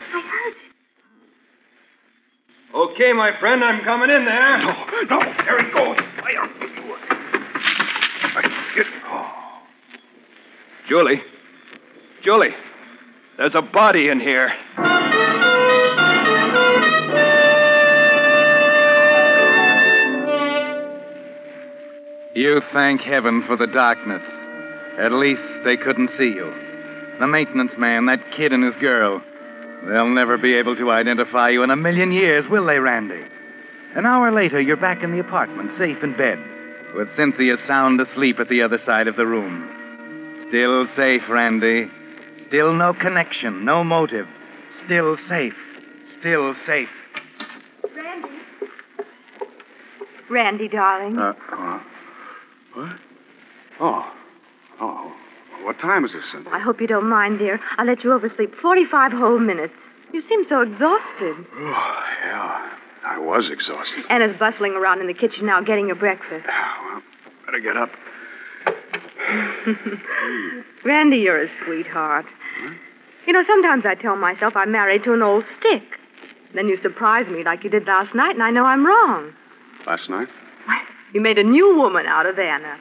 I 0.00 0.20
heard 0.20 0.52
it. 0.52 0.68
Okay, 2.74 3.12
my 3.12 3.32
friend, 3.40 3.64
I'm 3.64 3.82
coming 3.84 4.10
in 4.10 4.24
there. 4.24 4.58
No, 4.58 4.72
no. 5.08 5.18
There 5.44 5.58
it 5.58 5.72
goes. 5.74 5.96
Fire. 6.20 6.48
Get... 8.76 8.86
Julie. 10.88 11.22
Julie. 12.22 12.54
There's 13.36 13.54
a 13.54 13.62
body 13.62 14.08
in 14.08 14.20
here. 14.20 14.52
You 22.38 22.62
thank 22.72 23.00
heaven 23.00 23.42
for 23.48 23.56
the 23.56 23.66
darkness. 23.66 24.22
At 24.96 25.10
least 25.10 25.42
they 25.64 25.76
couldn't 25.76 26.12
see 26.16 26.28
you. 26.28 26.54
The 27.18 27.26
maintenance 27.26 27.72
man, 27.76 28.06
that 28.06 28.30
kid 28.36 28.52
and 28.52 28.62
his 28.62 28.80
girl. 28.80 29.20
They'll 29.88 30.14
never 30.14 30.38
be 30.38 30.54
able 30.54 30.76
to 30.76 30.92
identify 30.92 31.48
you 31.48 31.64
in 31.64 31.70
a 31.72 31.76
million 31.76 32.12
years, 32.12 32.48
will 32.48 32.64
they, 32.64 32.78
Randy? 32.78 33.24
An 33.96 34.06
hour 34.06 34.30
later, 34.30 34.60
you're 34.60 34.76
back 34.76 35.02
in 35.02 35.10
the 35.10 35.18
apartment, 35.18 35.72
safe 35.78 36.00
in 36.04 36.16
bed, 36.16 36.38
with 36.94 37.08
Cynthia 37.16 37.56
sound 37.66 38.00
asleep 38.00 38.38
at 38.38 38.48
the 38.48 38.62
other 38.62 38.78
side 38.86 39.08
of 39.08 39.16
the 39.16 39.26
room. 39.26 40.44
Still 40.46 40.86
safe, 40.94 41.22
Randy. 41.28 41.90
Still 42.46 42.72
no 42.72 42.94
connection, 42.94 43.64
no 43.64 43.82
motive. 43.82 44.28
Still 44.84 45.16
safe. 45.28 45.56
Still 46.20 46.54
safe. 46.64 46.88
Randy. 47.96 48.28
Randy, 50.30 50.68
darling. 50.68 51.18
Uh, 51.18 51.32
uh, 51.50 51.80
what? 52.78 52.96
Oh. 53.80 54.12
Oh. 54.80 55.12
What 55.62 55.78
time 55.78 56.04
is 56.04 56.14
it, 56.14 56.22
Cynthia? 56.30 56.52
I 56.52 56.60
hope 56.60 56.80
you 56.80 56.86
don't 56.86 57.08
mind, 57.08 57.38
dear. 57.38 57.60
I'll 57.76 57.86
let 57.86 58.04
you 58.04 58.12
oversleep 58.12 58.54
45 58.54 59.12
whole 59.12 59.38
minutes. 59.38 59.74
You 60.12 60.22
seem 60.28 60.44
so 60.48 60.62
exhausted. 60.62 61.36
Oh, 61.54 62.02
yeah. 62.24 62.70
I 63.04 63.18
was 63.18 63.50
exhausted. 63.50 64.04
Anna's 64.08 64.36
bustling 64.38 64.72
around 64.72 65.00
in 65.00 65.06
the 65.06 65.14
kitchen 65.14 65.46
now 65.46 65.60
getting 65.60 65.86
your 65.88 65.96
breakfast. 65.96 66.46
Ah, 66.48 66.92
well, 66.92 67.02
better 67.46 67.60
get 67.60 67.76
up. 67.76 67.90
Randy, 70.84 71.18
you're 71.18 71.42
a 71.42 71.48
sweetheart. 71.64 72.26
You 73.26 73.32
know, 73.32 73.44
sometimes 73.46 73.84
I 73.84 73.94
tell 73.94 74.16
myself 74.16 74.56
I'm 74.56 74.72
married 74.72 75.04
to 75.04 75.12
an 75.12 75.22
old 75.22 75.44
stick. 75.58 75.82
Then 76.54 76.68
you 76.68 76.78
surprise 76.80 77.26
me 77.28 77.44
like 77.44 77.64
you 77.64 77.70
did 77.70 77.86
last 77.86 78.14
night, 78.14 78.34
and 78.34 78.42
I 78.42 78.50
know 78.50 78.64
I'm 78.64 78.86
wrong. 78.86 79.32
Last 79.86 80.08
night? 80.08 80.28
You 81.12 81.20
made 81.20 81.38
a 81.38 81.44
new 81.44 81.76
woman 81.76 82.06
out 82.06 82.26
of 82.26 82.38
Anna. 82.38 82.76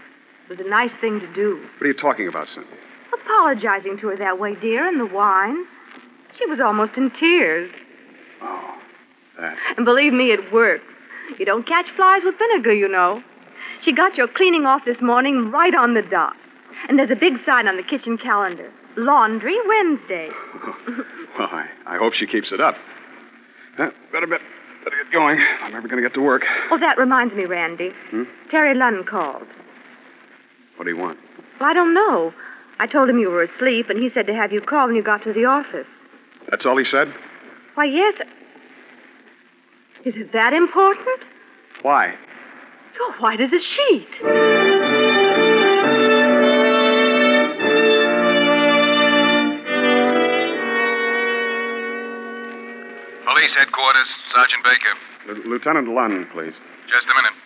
It 0.49 0.57
was 0.57 0.65
a 0.65 0.69
nice 0.69 0.91
thing 1.01 1.19
to 1.19 1.33
do. 1.33 1.61
What 1.77 1.83
are 1.83 1.87
you 1.87 1.93
talking 1.93 2.27
about, 2.27 2.47
Cynthia? 2.53 2.77
Apologizing 3.23 3.97
to 3.99 4.07
her 4.07 4.17
that 4.17 4.39
way, 4.39 4.55
dear, 4.55 4.87
and 4.87 4.99
the 4.99 5.05
wine. 5.05 5.65
She 6.37 6.45
was 6.45 6.59
almost 6.59 6.93
in 6.97 7.11
tears. 7.11 7.69
Oh, 8.41 8.75
that. 9.39 9.55
And 9.75 9.85
believe 9.85 10.13
me, 10.13 10.31
it 10.31 10.51
works. 10.51 10.83
You 11.37 11.45
don't 11.45 11.67
catch 11.67 11.87
flies 11.95 12.21
with 12.23 12.35
vinegar, 12.37 12.73
you 12.73 12.87
know. 12.87 13.21
She 13.81 13.91
got 13.91 14.15
your 14.15 14.27
cleaning 14.27 14.65
off 14.65 14.83
this 14.85 15.01
morning 15.01 15.51
right 15.51 15.75
on 15.75 15.93
the 15.93 16.01
dot. 16.01 16.35
And 16.87 16.97
there's 16.97 17.11
a 17.11 17.15
big 17.15 17.33
sign 17.45 17.67
on 17.67 17.75
the 17.75 17.83
kitchen 17.83 18.17
calendar 18.17 18.71
Laundry 18.97 19.55
Wednesday. 19.67 20.29
Well, 21.37 21.49
I, 21.51 21.67
I 21.85 21.97
hope 21.97 22.13
she 22.13 22.25
keeps 22.25 22.51
it 22.51 22.59
up. 22.59 22.73
Uh, 23.77 23.89
better, 24.11 24.25
bet, 24.25 24.41
better 24.89 25.04
get 25.04 25.12
going. 25.12 25.39
I'm 25.62 25.71
never 25.73 25.88
going 25.88 26.02
to 26.02 26.08
get 26.08 26.13
to 26.15 26.21
work. 26.21 26.43
Oh, 26.71 26.78
that 26.80 26.97
reminds 26.97 27.34
me, 27.34 27.45
Randy. 27.45 27.91
Hmm? 28.10 28.23
Terry 28.50 28.73
Lunn 28.73 29.04
called. 29.04 29.47
What 30.78 30.86
do 30.86 30.91
you 30.91 30.97
want? 30.97 31.19
Well, 31.60 31.69
I 31.69 31.73
don't 31.73 31.93
know. 31.93 32.34
I 32.80 32.88
told 32.88 33.10
him 33.10 33.17
you 33.17 33.30
were 33.30 33.43
asleep, 33.43 33.89
and 33.89 34.00
he 34.00 34.10
said 34.13 34.28
to 34.28 34.34
have 34.34 34.52
you 34.52 34.62
call 34.62 34.88
when 34.88 34.95
you 34.95 35.04
got 35.04 35.23
to 35.23 35.34
the 35.34 35.45
office. 35.45 35.88
That's 36.50 36.65
all 36.65 36.78
he 36.78 36.86
said? 36.86 37.13
Why, 37.76 37.86
yes. 37.86 38.13
Is 40.06 40.15
it 40.15 40.32
that 40.34 40.54
important? 40.54 41.19
Why? 41.82 42.15
Oh, 43.00 43.13
white 43.19 43.41
as 43.41 43.52
a 43.52 43.60
sheet. 43.60 44.08
Police 53.38 53.54
headquarters, 53.54 54.10
Sergeant 54.34 54.63
Baker. 54.65 54.93
L- 55.30 55.45
Lieutenant 55.45 55.88
Lunn, 55.93 56.26
please. 56.34 56.58
Just 56.89 57.06
a 57.06 57.13
minute. 57.13 57.38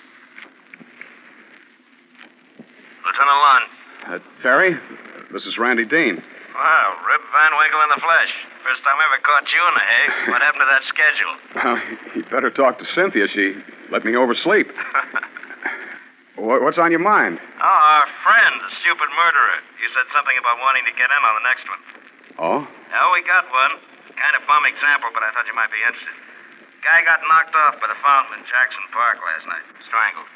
Lieutenant 3.04 3.40
Lund. 3.44 3.66
Uh, 4.08 4.20
Terry, 4.42 4.80
this 5.36 5.44
is 5.46 5.58
Randy 5.58 5.84
Dean. 5.84 6.16
Wow, 6.56 6.96
Rip 7.04 7.22
Van 7.36 7.52
Winkle 7.60 7.82
in 7.84 7.90
the 7.92 8.00
flesh. 8.00 8.32
First 8.64 8.88
time 8.88 8.96
I 8.96 9.04
ever 9.04 9.20
caught 9.20 9.52
you 9.52 9.60
in 9.68 9.74
the 9.76 9.84
Hague. 9.84 10.16
What 10.32 10.40
happened 10.42 10.64
to 10.64 10.72
that 10.72 10.84
schedule? 10.88 11.34
Well, 11.60 11.76
you 12.16 12.24
better 12.32 12.50
talk 12.50 12.80
to 12.80 12.86
Cynthia. 12.96 13.28
She 13.28 13.60
let 13.92 14.06
me 14.08 14.16
oversleep. 14.16 14.72
What's 16.40 16.78
on 16.80 16.92
your 16.92 17.04
mind? 17.04 17.36
Oh, 17.60 17.68
our 17.68 18.08
friend, 18.24 18.64
the 18.64 18.72
stupid 18.80 19.12
murderer. 19.12 19.60
You 19.84 19.92
said 19.92 20.08
something 20.16 20.40
about 20.40 20.56
wanting 20.64 20.88
to 20.88 20.96
get 20.96 21.12
in 21.12 21.20
on 21.20 21.34
the 21.36 21.44
next 21.52 21.68
one. 21.68 21.84
Oh? 22.40 22.60
Oh, 22.64 23.10
we 23.12 23.28
got 23.28 23.44
one. 23.52 23.91
Kind 24.18 24.36
of 24.36 24.44
bum 24.48 24.64
example, 24.68 25.10
but 25.14 25.24
I 25.24 25.32
thought 25.34 25.46
you 25.48 25.56
might 25.56 25.72
be 25.72 25.82
interested. 25.84 26.16
Guy 26.84 27.06
got 27.06 27.22
knocked 27.30 27.54
off 27.54 27.78
by 27.80 27.88
the 27.88 28.00
fountain 28.02 28.42
in 28.42 28.44
Jackson 28.50 28.82
Park 28.92 29.18
last 29.22 29.46
night. 29.48 29.66
Strangled. 29.86 30.30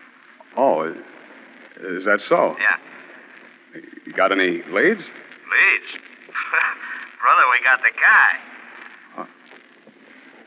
Oh, 0.56 0.76
is- 0.94 2.06
that 2.06 2.22
so? 2.30 2.56
Yeah. 2.62 2.78
You 4.06 4.14
got 4.14 4.32
any 4.32 4.62
leads? 4.72 5.02
Leads. 5.04 5.90
Brother, 7.22 7.44
we 7.52 7.60
got 7.66 7.82
the 7.82 7.92
guy. 8.00 8.32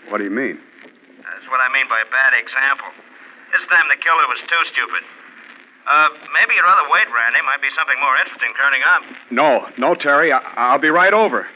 What 0.08 0.18
do 0.18 0.24
you 0.24 0.30
mean? 0.32 0.56
That's 1.20 1.44
what 1.52 1.60
I 1.60 1.68
mean 1.74 1.84
by 1.90 2.00
a 2.00 2.08
bad 2.10 2.32
example. 2.32 2.88
This 3.52 3.60
time 3.68 3.84
the 3.92 4.00
killer 4.00 4.24
was 4.28 4.40
too 4.48 4.62
stupid. 4.72 5.02
Uh, 5.86 6.08
maybe 6.32 6.54
you'd 6.54 6.62
rather 6.64 6.88
wait, 6.88 7.04
Randy. 7.12 7.40
Might 7.44 7.60
be 7.60 7.68
something 7.76 7.96
more 8.00 8.16
interesting 8.16 8.52
turning 8.56 8.80
up. 8.88 9.02
No, 9.30 9.68
no, 9.76 9.94
Terry. 9.94 10.32
I- 10.32 10.40
I'll 10.56 10.78
be 10.80 10.88
right 10.90 11.12
over. 11.12 11.46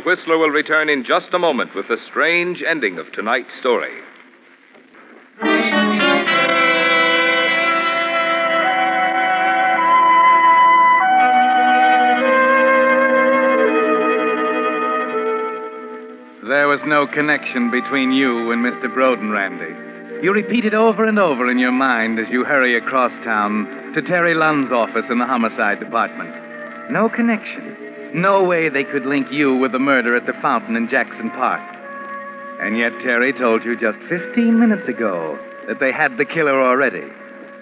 The 0.00 0.06
Whistler 0.06 0.38
will 0.38 0.48
return 0.48 0.88
in 0.88 1.04
just 1.04 1.34
a 1.34 1.38
moment 1.38 1.74
with 1.74 1.88
the 1.88 1.98
strange 2.10 2.62
ending 2.66 2.96
of 2.96 3.12
tonight's 3.12 3.52
story. 3.60 3.92
There 16.48 16.66
was 16.66 16.80
no 16.86 17.06
connection 17.06 17.70
between 17.70 18.12
you 18.12 18.52
and 18.52 18.64
Mr. 18.64 18.86
Broden, 18.86 19.30
Randy. 19.30 20.24
You 20.24 20.32
repeat 20.32 20.64
it 20.64 20.72
over 20.72 21.04
and 21.04 21.18
over 21.18 21.50
in 21.50 21.58
your 21.58 21.72
mind 21.72 22.18
as 22.18 22.26
you 22.30 22.44
hurry 22.44 22.74
across 22.74 23.12
town 23.22 23.92
to 23.94 24.00
Terry 24.00 24.32
Lunn's 24.32 24.72
office 24.72 25.04
in 25.10 25.18
the 25.18 25.26
homicide 25.26 25.78
department. 25.78 26.90
No 26.90 27.10
connection. 27.10 27.90
No 28.14 28.42
way 28.42 28.68
they 28.68 28.84
could 28.84 29.06
link 29.06 29.28
you 29.30 29.56
with 29.56 29.72
the 29.72 29.78
murder 29.78 30.16
at 30.16 30.26
the 30.26 30.32
fountain 30.42 30.74
in 30.74 30.88
Jackson 30.88 31.30
Park. 31.30 31.62
And 32.60 32.76
yet 32.76 32.92
Terry 33.02 33.32
told 33.32 33.64
you 33.64 33.78
just 33.78 33.98
15 34.08 34.58
minutes 34.58 34.88
ago 34.88 35.38
that 35.68 35.78
they 35.80 35.92
had 35.92 36.18
the 36.18 36.24
killer 36.24 36.60
already. 36.60 37.04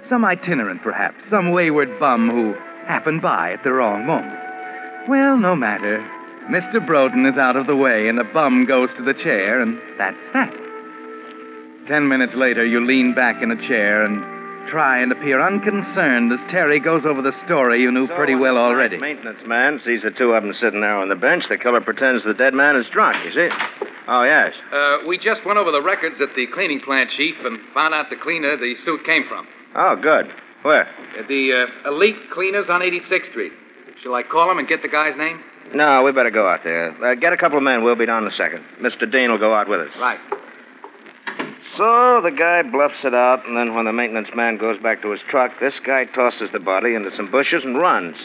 Some 0.09 0.25
itinerant, 0.25 0.83
perhaps, 0.83 1.19
some 1.31 1.53
wayward 1.53 2.01
bum 2.01 2.31
who 2.31 2.55
happened 2.87 3.21
by 3.21 3.53
at 3.53 3.63
the 3.63 3.73
wrong 3.73 4.07
moment. 4.07 4.39
Well, 5.09 5.37
no 5.37 5.55
matter. 5.55 5.99
Mr. 6.51 6.85
Broden 6.85 7.31
is 7.31 7.39
out 7.39 7.57
of 7.57 7.67
the 7.67 7.77
way, 7.77 8.09
and 8.09 8.19
the 8.19 8.25
bum 8.25 8.65
goes 8.65 8.89
to 8.97 9.05
the 9.05 9.13
chair, 9.13 9.61
and 9.61 9.79
that's 9.99 10.17
that. 10.33 10.53
Ten 11.87 12.09
minutes 12.09 12.33
later, 12.35 12.65
you 12.65 12.85
lean 12.85 13.15
back 13.15 13.43
in 13.43 13.51
a 13.51 13.69
chair 13.69 14.03
and 14.03 14.38
try 14.69 15.01
and 15.01 15.13
appear 15.13 15.41
unconcerned 15.41 16.33
as 16.33 16.39
Terry 16.51 16.81
goes 16.81 17.05
over 17.05 17.23
the 17.23 17.33
story 17.45 17.81
you 17.81 17.91
knew 17.91 18.07
pretty 18.09 18.35
well 18.35 18.57
already. 18.59 18.99
Maintenance 18.99 19.41
man 19.47 19.81
sees 19.85 20.03
the 20.03 20.11
two 20.11 20.33
of 20.33 20.43
them 20.43 20.55
sitting 20.61 20.81
there 20.81 20.97
on 20.97 21.09
the 21.09 21.17
bench. 21.17 21.45
The 21.49 21.57
killer 21.59 21.81
pretends 21.81 22.25
the 22.25 22.35
dead 22.35 22.55
man 22.55 22.77
is 22.77 22.87
drunk, 22.93 23.25
you 23.25 23.33
see? 23.33 23.49
Oh, 24.09 24.23
yes. 24.23 24.55
Uh, 24.73 25.07
we 25.07 25.19
just 25.19 25.45
went 25.45 25.59
over 25.59 25.71
the 25.71 25.83
records 25.83 26.17
at 26.21 26.35
the 26.35 26.47
cleaning 26.53 26.81
plant, 26.81 27.11
Chief, 27.17 27.35
and 27.45 27.59
found 27.75 27.95
out 27.95 28.07
the 28.11 28.17
cleaner 28.17 28.57
the 28.57 28.75
suit 28.85 29.05
came 29.05 29.25
from. 29.29 29.47
Oh, 29.75 29.97
good. 29.97 30.27
Where? 30.63 30.89
At 31.19 31.29
the 31.29 31.67
uh, 31.85 31.91
Elite 31.91 32.31
Cleaners 32.33 32.67
on 32.69 32.81
86th 32.81 33.31
Street. 33.31 33.53
Shall 34.03 34.15
I 34.15 34.23
call 34.23 34.51
him 34.51 34.59
and 34.59 34.67
get 34.69 34.83
the 34.83 34.89
guy's 34.89 35.17
name? 35.17 35.41
No, 35.75 36.03
we 36.03 36.13
better 36.13 36.31
go 36.31 36.49
out 36.49 36.65
there. 36.65 36.91
Uh, 37.05 37.15
get 37.15 37.33
a 37.33 37.37
couple 37.37 37.59
of 37.59 37.65
men. 37.65 37.85
We'll 37.85 37.97
be 37.97 38.07
down 38.07 38.25
in 38.25 38.33
a 38.33 38.37
second. 38.37 38.65
Mr. 38.81 39.11
Dean 39.11 39.31
will 39.31 39.39
go 39.39 39.55
out 39.55 39.69
with 39.69 39.81
us. 39.81 39.91
Right. 40.01 40.19
So 41.79 42.21
the 42.25 42.33
guy 42.33 42.63
bluffs 42.63 43.05
it 43.05 43.15
out, 43.15 43.47
and 43.47 43.57
then 43.57 43.73
when 43.73 43.85
the 43.85 43.93
maintenance 43.93 44.31
man 44.35 44.57
goes 44.57 44.83
back 44.83 45.01
to 45.03 45.13
his 45.13 45.21
truck, 45.31 45.53
this 45.61 45.79
guy 45.87 46.07
tosses 46.07 46.51
the 46.53 46.59
body 46.59 46.97
into 46.97 47.15
some 47.17 47.31
bushes 47.31 47.63
and 47.63 47.79
runs, 47.79 48.17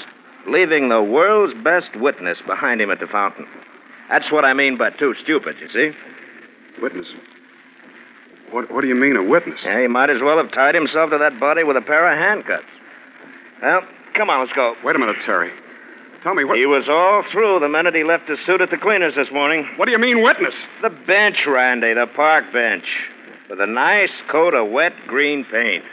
leaving 0.48 0.90
the 0.90 1.04
world's 1.04 1.54
best 1.64 1.96
witness 1.96 2.40
behind 2.48 2.82
him 2.82 2.90
at 2.90 3.00
the 3.00 3.06
fountain. 3.06 3.46
That's 4.10 4.32
what 4.32 4.44
I 4.44 4.54
mean 4.54 4.76
by 4.76 4.90
too 4.90 5.14
stupid, 5.22 5.58
you 5.62 5.70
see? 5.70 5.96
Witness? 6.82 7.06
What, 8.50 8.72
what 8.72 8.82
do 8.82 8.88
you 8.88 8.96
mean, 8.96 9.16
a 9.18 9.24
witness? 9.24 9.60
Yeah, 9.64 9.82
he 9.82 9.88
might 9.88 10.10
as 10.10 10.24
well 10.24 10.38
have 10.38 10.52
tied 10.52 10.74
himself 10.74 11.12
to 11.12 11.20
that 11.20 11.40
body 11.40 11.64
with 11.64 11.78
a 11.78 11.82
pair 11.82 12.12
of 12.12 12.18
handcuffs. 12.18 12.66
Well, 13.62 13.82
come 14.16 14.32
on, 14.32 14.40
let's 14.40 14.54
go. 14.54 14.74
Wait 14.84 14.96
a 14.96 15.00
minute, 15.00 15.18
Terry. 15.24 15.52
Tell 16.24 16.34
me 16.34 16.44
what. 16.44 16.58
He 16.58 16.66
was 16.66 16.86
all 16.90 17.24
through 17.32 17.60
the 17.60 17.70
minute 17.70 17.94
he 17.94 18.04
left 18.04 18.28
his 18.28 18.40
suit 18.48 18.62
at 18.62 18.72
the 18.72 18.78
cleaners 18.78 19.14
this 19.14 19.30
morning. 19.32 19.68
What 19.76 19.86
do 19.86 19.92
you 19.92 20.00
mean, 20.00 20.24
witness? 20.24 20.56
The 20.82 20.90
bench, 20.90 21.46
Randy, 21.46 21.94
the 21.94 22.08
park 22.08 22.52
bench. 22.52 22.86
With 23.50 23.60
a 23.60 23.68
nice 23.68 24.10
coat 24.32 24.54
of 24.54 24.72
wet 24.72 24.94
green 25.08 25.46
paint. 25.46 25.84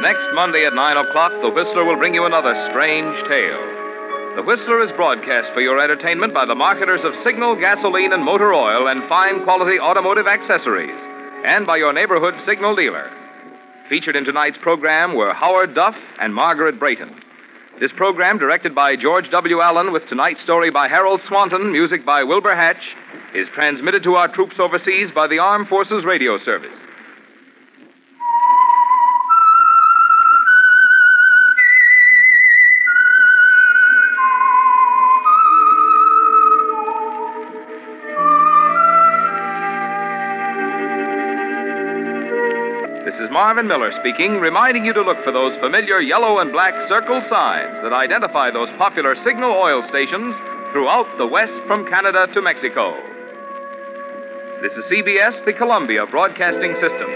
Next 0.00 0.34
Monday 0.34 0.64
at 0.64 0.74
9 0.74 0.96
o'clock, 0.96 1.32
The 1.42 1.50
Whistler 1.50 1.84
will 1.84 1.96
bring 1.96 2.14
you 2.14 2.24
another 2.24 2.54
strange 2.70 3.28
tale. 3.28 3.75
The 4.36 4.42
Whistler 4.42 4.84
is 4.84 4.92
broadcast 4.92 5.54
for 5.54 5.62
your 5.62 5.80
entertainment 5.80 6.34
by 6.34 6.44
the 6.44 6.54
marketers 6.54 7.00
of 7.04 7.14
Signal 7.24 7.56
gasoline 7.56 8.12
and 8.12 8.22
motor 8.22 8.52
oil 8.52 8.86
and 8.86 9.08
fine 9.08 9.42
quality 9.44 9.80
automotive 9.80 10.26
accessories, 10.26 10.94
and 11.46 11.66
by 11.66 11.78
your 11.78 11.94
neighborhood 11.94 12.34
Signal 12.44 12.76
dealer. 12.76 13.10
Featured 13.88 14.14
in 14.14 14.26
tonight's 14.26 14.58
program 14.60 15.14
were 15.16 15.32
Howard 15.32 15.74
Duff 15.74 15.94
and 16.20 16.34
Margaret 16.34 16.78
Brayton. 16.78 17.18
This 17.80 17.92
program, 17.96 18.36
directed 18.36 18.74
by 18.74 18.94
George 18.94 19.30
W. 19.30 19.62
Allen, 19.62 19.90
with 19.90 20.06
tonight's 20.06 20.42
story 20.42 20.70
by 20.70 20.86
Harold 20.86 21.22
Swanton, 21.26 21.72
music 21.72 22.04
by 22.04 22.22
Wilbur 22.22 22.54
Hatch, 22.54 22.94
is 23.34 23.48
transmitted 23.54 24.02
to 24.02 24.16
our 24.16 24.28
troops 24.28 24.56
overseas 24.58 25.08
by 25.14 25.26
the 25.26 25.38
Armed 25.38 25.68
Forces 25.68 26.04
Radio 26.04 26.38
Service. 26.44 26.76
Marvin 43.56 43.68
Miller 43.68 43.92
speaking, 44.00 44.32
reminding 44.32 44.84
you 44.84 44.92
to 44.92 45.00
look 45.00 45.16
for 45.24 45.32
those 45.32 45.58
familiar 45.60 45.98
yellow 45.98 46.40
and 46.40 46.52
black 46.52 46.74
circle 46.90 47.22
signs 47.30 47.72
that 47.82 47.90
identify 47.90 48.50
those 48.50 48.68
popular 48.76 49.16
signal 49.24 49.50
oil 49.50 49.82
stations 49.88 50.36
throughout 50.72 51.06
the 51.16 51.26
West 51.26 51.54
from 51.66 51.88
Canada 51.88 52.26
to 52.34 52.42
Mexico. 52.42 52.92
This 54.60 54.72
is 54.72 54.84
CBS, 54.92 55.42
the 55.46 55.54
Columbia 55.54 56.04
Broadcasting 56.04 56.74
System. 56.74 57.08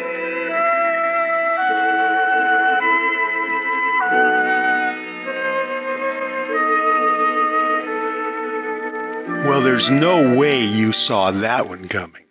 Well, 9.44 9.60
there's 9.60 9.90
no 9.90 10.38
way 10.38 10.64
you 10.64 10.92
saw 10.92 11.32
that 11.32 11.68
one 11.68 11.86
coming. 11.86 12.24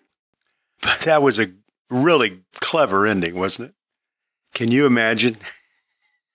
But 0.81 1.01
that 1.01 1.21
was 1.21 1.39
a 1.39 1.53
really 1.91 2.39
clever 2.59 3.05
ending, 3.05 3.35
wasn't 3.35 3.69
it? 3.69 3.75
Can 4.59 4.73
you 4.73 4.85
imagine? 4.85 5.37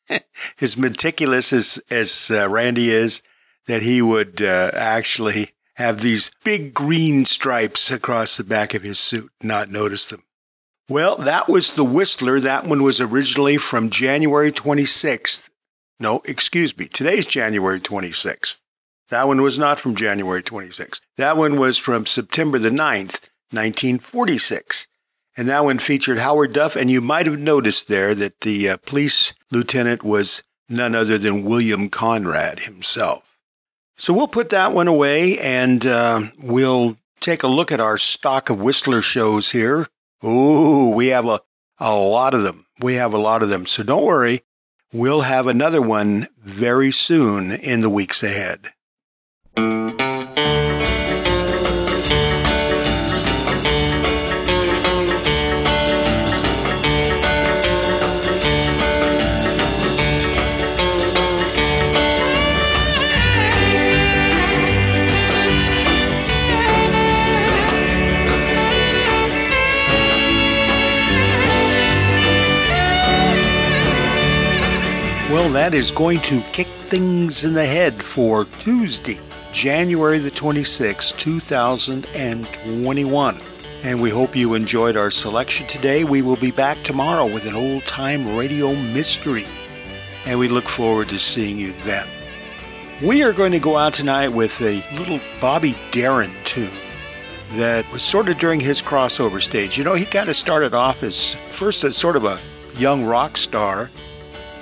as 0.62 0.78
meticulous 0.78 1.52
as, 1.52 1.78
as 1.90 2.30
uh, 2.34 2.48
Randy 2.48 2.88
is, 2.88 3.22
that 3.66 3.82
he 3.82 4.00
would 4.00 4.40
uh, 4.40 4.70
actually 4.72 5.50
have 5.74 6.00
these 6.00 6.30
big 6.42 6.72
green 6.72 7.26
stripes 7.26 7.90
across 7.90 8.38
the 8.38 8.42
back 8.42 8.72
of 8.72 8.82
his 8.82 8.98
suit, 8.98 9.30
not 9.42 9.68
notice 9.68 10.08
them. 10.08 10.22
Well, 10.88 11.16
that 11.16 11.50
was 11.50 11.74
The 11.74 11.84
Whistler. 11.84 12.40
That 12.40 12.64
one 12.64 12.82
was 12.82 12.98
originally 12.98 13.58
from 13.58 13.90
January 13.90 14.50
26th. 14.50 15.50
No, 16.00 16.22
excuse 16.24 16.74
me. 16.78 16.86
Today's 16.86 17.26
January 17.26 17.78
26th. 17.78 18.62
That 19.10 19.28
one 19.28 19.42
was 19.42 19.58
not 19.58 19.78
from 19.78 19.94
January 19.94 20.42
26th. 20.42 21.02
That 21.18 21.36
one 21.36 21.60
was 21.60 21.76
from 21.76 22.06
September 22.06 22.58
the 22.58 22.70
9th, 22.70 23.28
1946. 23.50 24.88
And 25.36 25.48
that 25.48 25.64
one 25.64 25.78
featured 25.78 26.18
Howard 26.18 26.52
Duff. 26.52 26.76
And 26.76 26.90
you 26.90 27.00
might 27.00 27.26
have 27.26 27.38
noticed 27.38 27.88
there 27.88 28.14
that 28.14 28.40
the 28.42 28.70
uh, 28.70 28.76
police 28.86 29.34
lieutenant 29.50 30.02
was 30.02 30.42
none 30.68 30.94
other 30.94 31.18
than 31.18 31.44
William 31.44 31.88
Conrad 31.88 32.60
himself. 32.60 33.36
So 33.96 34.12
we'll 34.12 34.28
put 34.28 34.48
that 34.50 34.72
one 34.72 34.88
away 34.88 35.38
and 35.38 35.84
uh, 35.86 36.20
we'll 36.42 36.96
take 37.20 37.42
a 37.42 37.48
look 37.48 37.72
at 37.72 37.80
our 37.80 37.98
stock 37.98 38.50
of 38.50 38.60
Whistler 38.60 39.02
shows 39.02 39.52
here. 39.52 39.86
Ooh, 40.24 40.92
we 40.94 41.08
have 41.08 41.26
a, 41.26 41.40
a 41.78 41.94
lot 41.94 42.34
of 42.34 42.42
them. 42.42 42.66
We 42.80 42.94
have 42.94 43.14
a 43.14 43.18
lot 43.18 43.42
of 43.42 43.50
them. 43.50 43.66
So 43.66 43.82
don't 43.82 44.04
worry. 44.04 44.40
We'll 44.92 45.22
have 45.22 45.46
another 45.46 45.82
one 45.82 46.28
very 46.40 46.90
soon 46.90 47.50
in 47.50 47.80
the 47.80 47.90
weeks 47.90 48.22
ahead. 48.22 48.72
Well, 75.34 75.50
that 75.50 75.74
is 75.74 75.90
going 75.90 76.20
to 76.20 76.40
kick 76.52 76.68
things 76.68 77.42
in 77.42 77.54
the 77.54 77.66
head 77.66 78.00
for 78.00 78.44
Tuesday, 78.44 79.18
January 79.50 80.20
the 80.20 80.30
26th, 80.30 81.18
2021. 81.18 83.40
And 83.82 84.00
we 84.00 84.10
hope 84.10 84.36
you 84.36 84.54
enjoyed 84.54 84.96
our 84.96 85.10
selection 85.10 85.66
today. 85.66 86.04
We 86.04 86.22
will 86.22 86.36
be 86.36 86.52
back 86.52 86.80
tomorrow 86.84 87.26
with 87.26 87.46
an 87.46 87.56
old 87.56 87.84
time 87.84 88.36
radio 88.36 88.76
mystery. 88.76 89.44
And 90.24 90.38
we 90.38 90.46
look 90.46 90.68
forward 90.68 91.08
to 91.08 91.18
seeing 91.18 91.58
you 91.58 91.72
then. 91.78 92.06
We 93.02 93.24
are 93.24 93.32
going 93.32 93.50
to 93.50 93.58
go 93.58 93.76
out 93.76 93.94
tonight 93.94 94.28
with 94.28 94.60
a 94.60 94.86
little 94.96 95.18
Bobby 95.40 95.74
Darin 95.90 96.30
tune 96.44 96.70
that 97.54 97.90
was 97.90 98.02
sort 98.02 98.28
of 98.28 98.38
during 98.38 98.60
his 98.60 98.80
crossover 98.80 99.42
stage. 99.42 99.76
You 99.76 99.82
know, 99.82 99.94
he 99.94 100.04
kind 100.04 100.28
of 100.28 100.36
started 100.36 100.74
off 100.74 101.02
as 101.02 101.34
first 101.50 101.82
as 101.82 101.96
sort 101.96 102.14
of 102.14 102.24
a 102.24 102.38
young 102.78 103.04
rock 103.04 103.36
star 103.36 103.90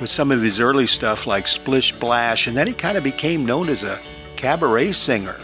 with 0.01 0.09
some 0.09 0.31
of 0.31 0.43
his 0.43 0.61
early 0.61 0.87
stuff 0.87 1.27
like 1.27 1.47
Splish 1.47 1.89
Splash, 1.89 2.47
and 2.47 2.57
then 2.57 2.67
he 2.67 2.73
kind 2.73 2.97
of 2.97 3.05
became 3.05 3.47
known 3.47 3.69
as 3.69 3.85
a 3.85 4.01
cabaret 4.37 4.93
singer. 4.93 5.39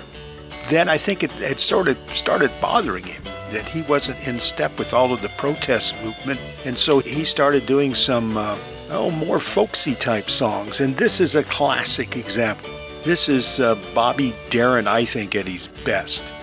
Then 0.69 0.89
I 0.89 0.99
think 0.99 1.23
it, 1.23 1.33
it 1.41 1.59
sort 1.59 1.89
of 1.89 1.97
started 2.13 2.51
bothering 2.61 3.05
him 3.05 3.23
that 3.51 3.67
he 3.69 3.83
wasn't 3.83 4.27
in 4.29 4.39
step 4.39 4.79
with 4.79 4.93
all 4.93 5.13
of 5.13 5.23
the 5.23 5.31
protest 5.31 5.95
movement, 6.05 6.41
and 6.65 6.77
so 6.77 6.99
he 6.99 7.25
started 7.25 7.65
doing 7.65 7.95
some, 7.95 8.37
uh, 8.37 8.59
oh, 8.91 9.11
more 9.11 9.41
folksy 9.41 9.95
type 9.95 10.29
songs, 10.29 10.81
and 10.81 10.97
this 10.97 11.21
is 11.21 11.37
a 11.37 11.45
classic 11.45 12.17
example. 12.17 12.71
This 13.05 13.29
is 13.29 13.61
uh, 13.61 13.77
Bobby 13.95 14.35
Darin, 14.51 14.87
I 14.87 15.05
think, 15.05 15.35
at 15.35 15.47
his 15.47 15.69
best. 15.85 16.35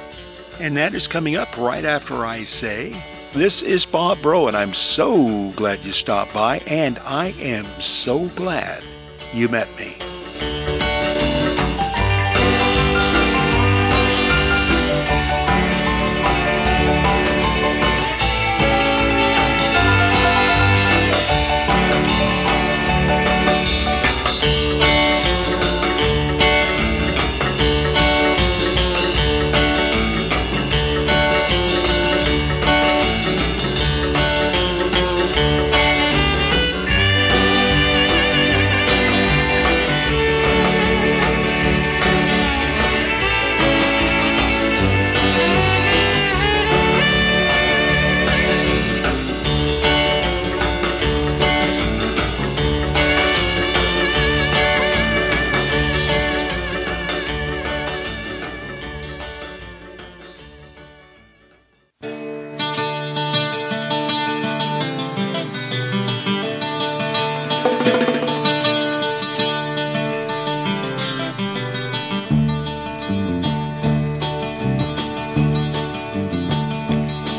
And 0.59 0.75
that 0.77 0.93
is 0.93 1.07
coming 1.07 1.35
up 1.35 1.55
right 1.57 1.85
after 1.85 2.25
I 2.25 2.43
say, 2.43 2.95
This 3.35 3.63
is 3.63 3.85
Bob 3.85 4.21
Bro, 4.21 4.47
and 4.47 4.55
I'm 4.55 4.71
so 4.71 5.51
glad 5.57 5.83
you 5.83 5.91
stopped 5.91 6.33
by, 6.33 6.59
and 6.67 6.97
I 6.99 7.35
am 7.41 7.65
so 7.81 8.29
glad 8.29 8.81
you 9.33 9.49
met 9.49 9.67
me. 9.77 9.97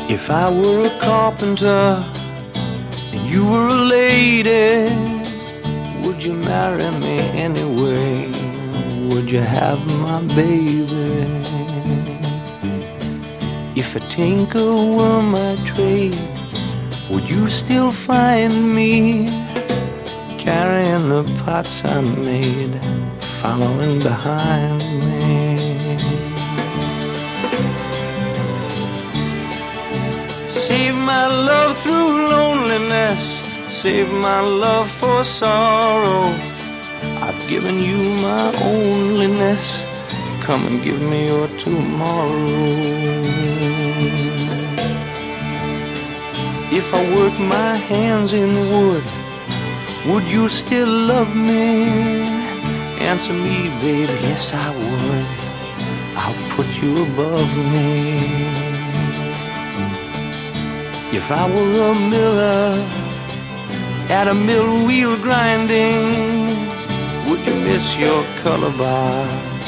If 0.09 0.29
I 0.31 0.49
were 0.49 0.87
a 0.87 0.99
carpenter 1.01 2.01
and 3.11 3.29
you 3.29 3.43
were 3.45 3.67
a 3.67 3.75
lady, 3.75 4.87
would 6.01 6.23
you 6.23 6.31
marry 6.31 6.89
me 7.01 7.19
anyway? 7.35 8.31
Would 9.09 9.29
you 9.29 9.41
have 9.41 9.79
my 10.01 10.21
baby? 10.33 11.27
If 13.75 13.97
a 13.97 13.99
tinker 13.99 14.73
were 14.97 15.21
my 15.21 15.57
trade, 15.65 16.17
would 17.11 17.29
you 17.29 17.49
still 17.49 17.91
find 17.91 18.73
me 18.73 19.27
carrying 20.39 21.09
the 21.09 21.23
pots 21.43 21.83
I 21.83 21.99
made, 21.99 22.79
following 23.19 23.99
behind 23.99 24.79
me? 25.05 25.46
Save 30.67 30.95
my 30.95 31.27
love 31.27 31.77
through 31.77 32.27
loneliness. 32.27 33.23
Save 33.71 34.11
my 34.11 34.41
love 34.41 34.91
for 34.91 35.23
sorrow. 35.23 36.27
I've 37.25 37.41
given 37.47 37.79
you 37.79 37.95
my 38.27 38.51
onlyness. 38.51 39.65
Come 40.41 40.67
and 40.67 40.83
give 40.83 41.01
me 41.01 41.27
your 41.27 41.47
tomorrow. 41.57 42.67
If 46.79 46.93
I 46.93 47.01
work 47.15 47.39
my 47.39 47.75
hands 47.93 48.33
in 48.33 48.51
wood, 48.69 49.05
would 50.07 50.25
you 50.25 50.49
still 50.49 50.89
love 50.89 51.33
me? 51.33 52.27
Answer 53.09 53.31
me, 53.31 53.69
babe, 53.79 54.11
yes 54.27 54.51
I 54.53 54.69
would. 54.83 55.37
I'll 56.21 56.41
put 56.57 56.67
you 56.81 56.91
above 57.07 57.51
me. 57.71 58.66
If 61.17 61.31
I 61.31 61.49
were 61.49 61.91
a 61.91 61.95
miller 61.95 62.85
at 64.09 64.27
a 64.27 64.35
mill 64.35 64.85
wheel 64.85 65.17
grinding, 65.17 66.45
would 67.27 67.43
you 67.43 67.55
miss 67.55 67.97
your 67.97 68.23
color 68.43 68.71
box, 68.77 69.65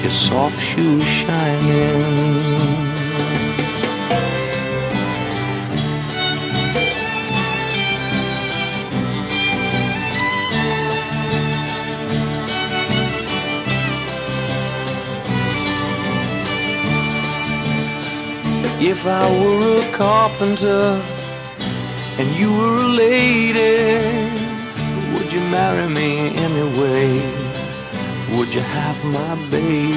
your 0.00 0.10
soft 0.10 0.58
shoes 0.58 1.04
shining? 1.04 2.85
If 18.78 19.06
I 19.06 19.24
were 19.40 19.80
a 19.80 19.92
carpenter 19.96 21.00
and 22.18 22.36
you 22.36 22.50
were 22.50 22.76
a 22.76 22.88
lady, 22.88 24.30
would 25.14 25.32
you 25.32 25.40
marry 25.48 25.88
me 25.88 26.36
anyway? 26.36 27.08
Would 28.36 28.52
you 28.52 28.60
have 28.60 29.02
my 29.06 29.34
baby? 29.50 29.96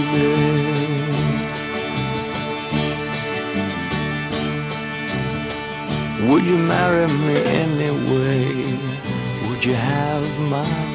Would 6.32 6.46
you 6.46 6.58
marry 6.58 7.08
me 7.08 7.36
anyway? 7.64 8.64
Would 9.50 9.66
you 9.66 9.74
have 9.74 10.40
my 10.50 10.90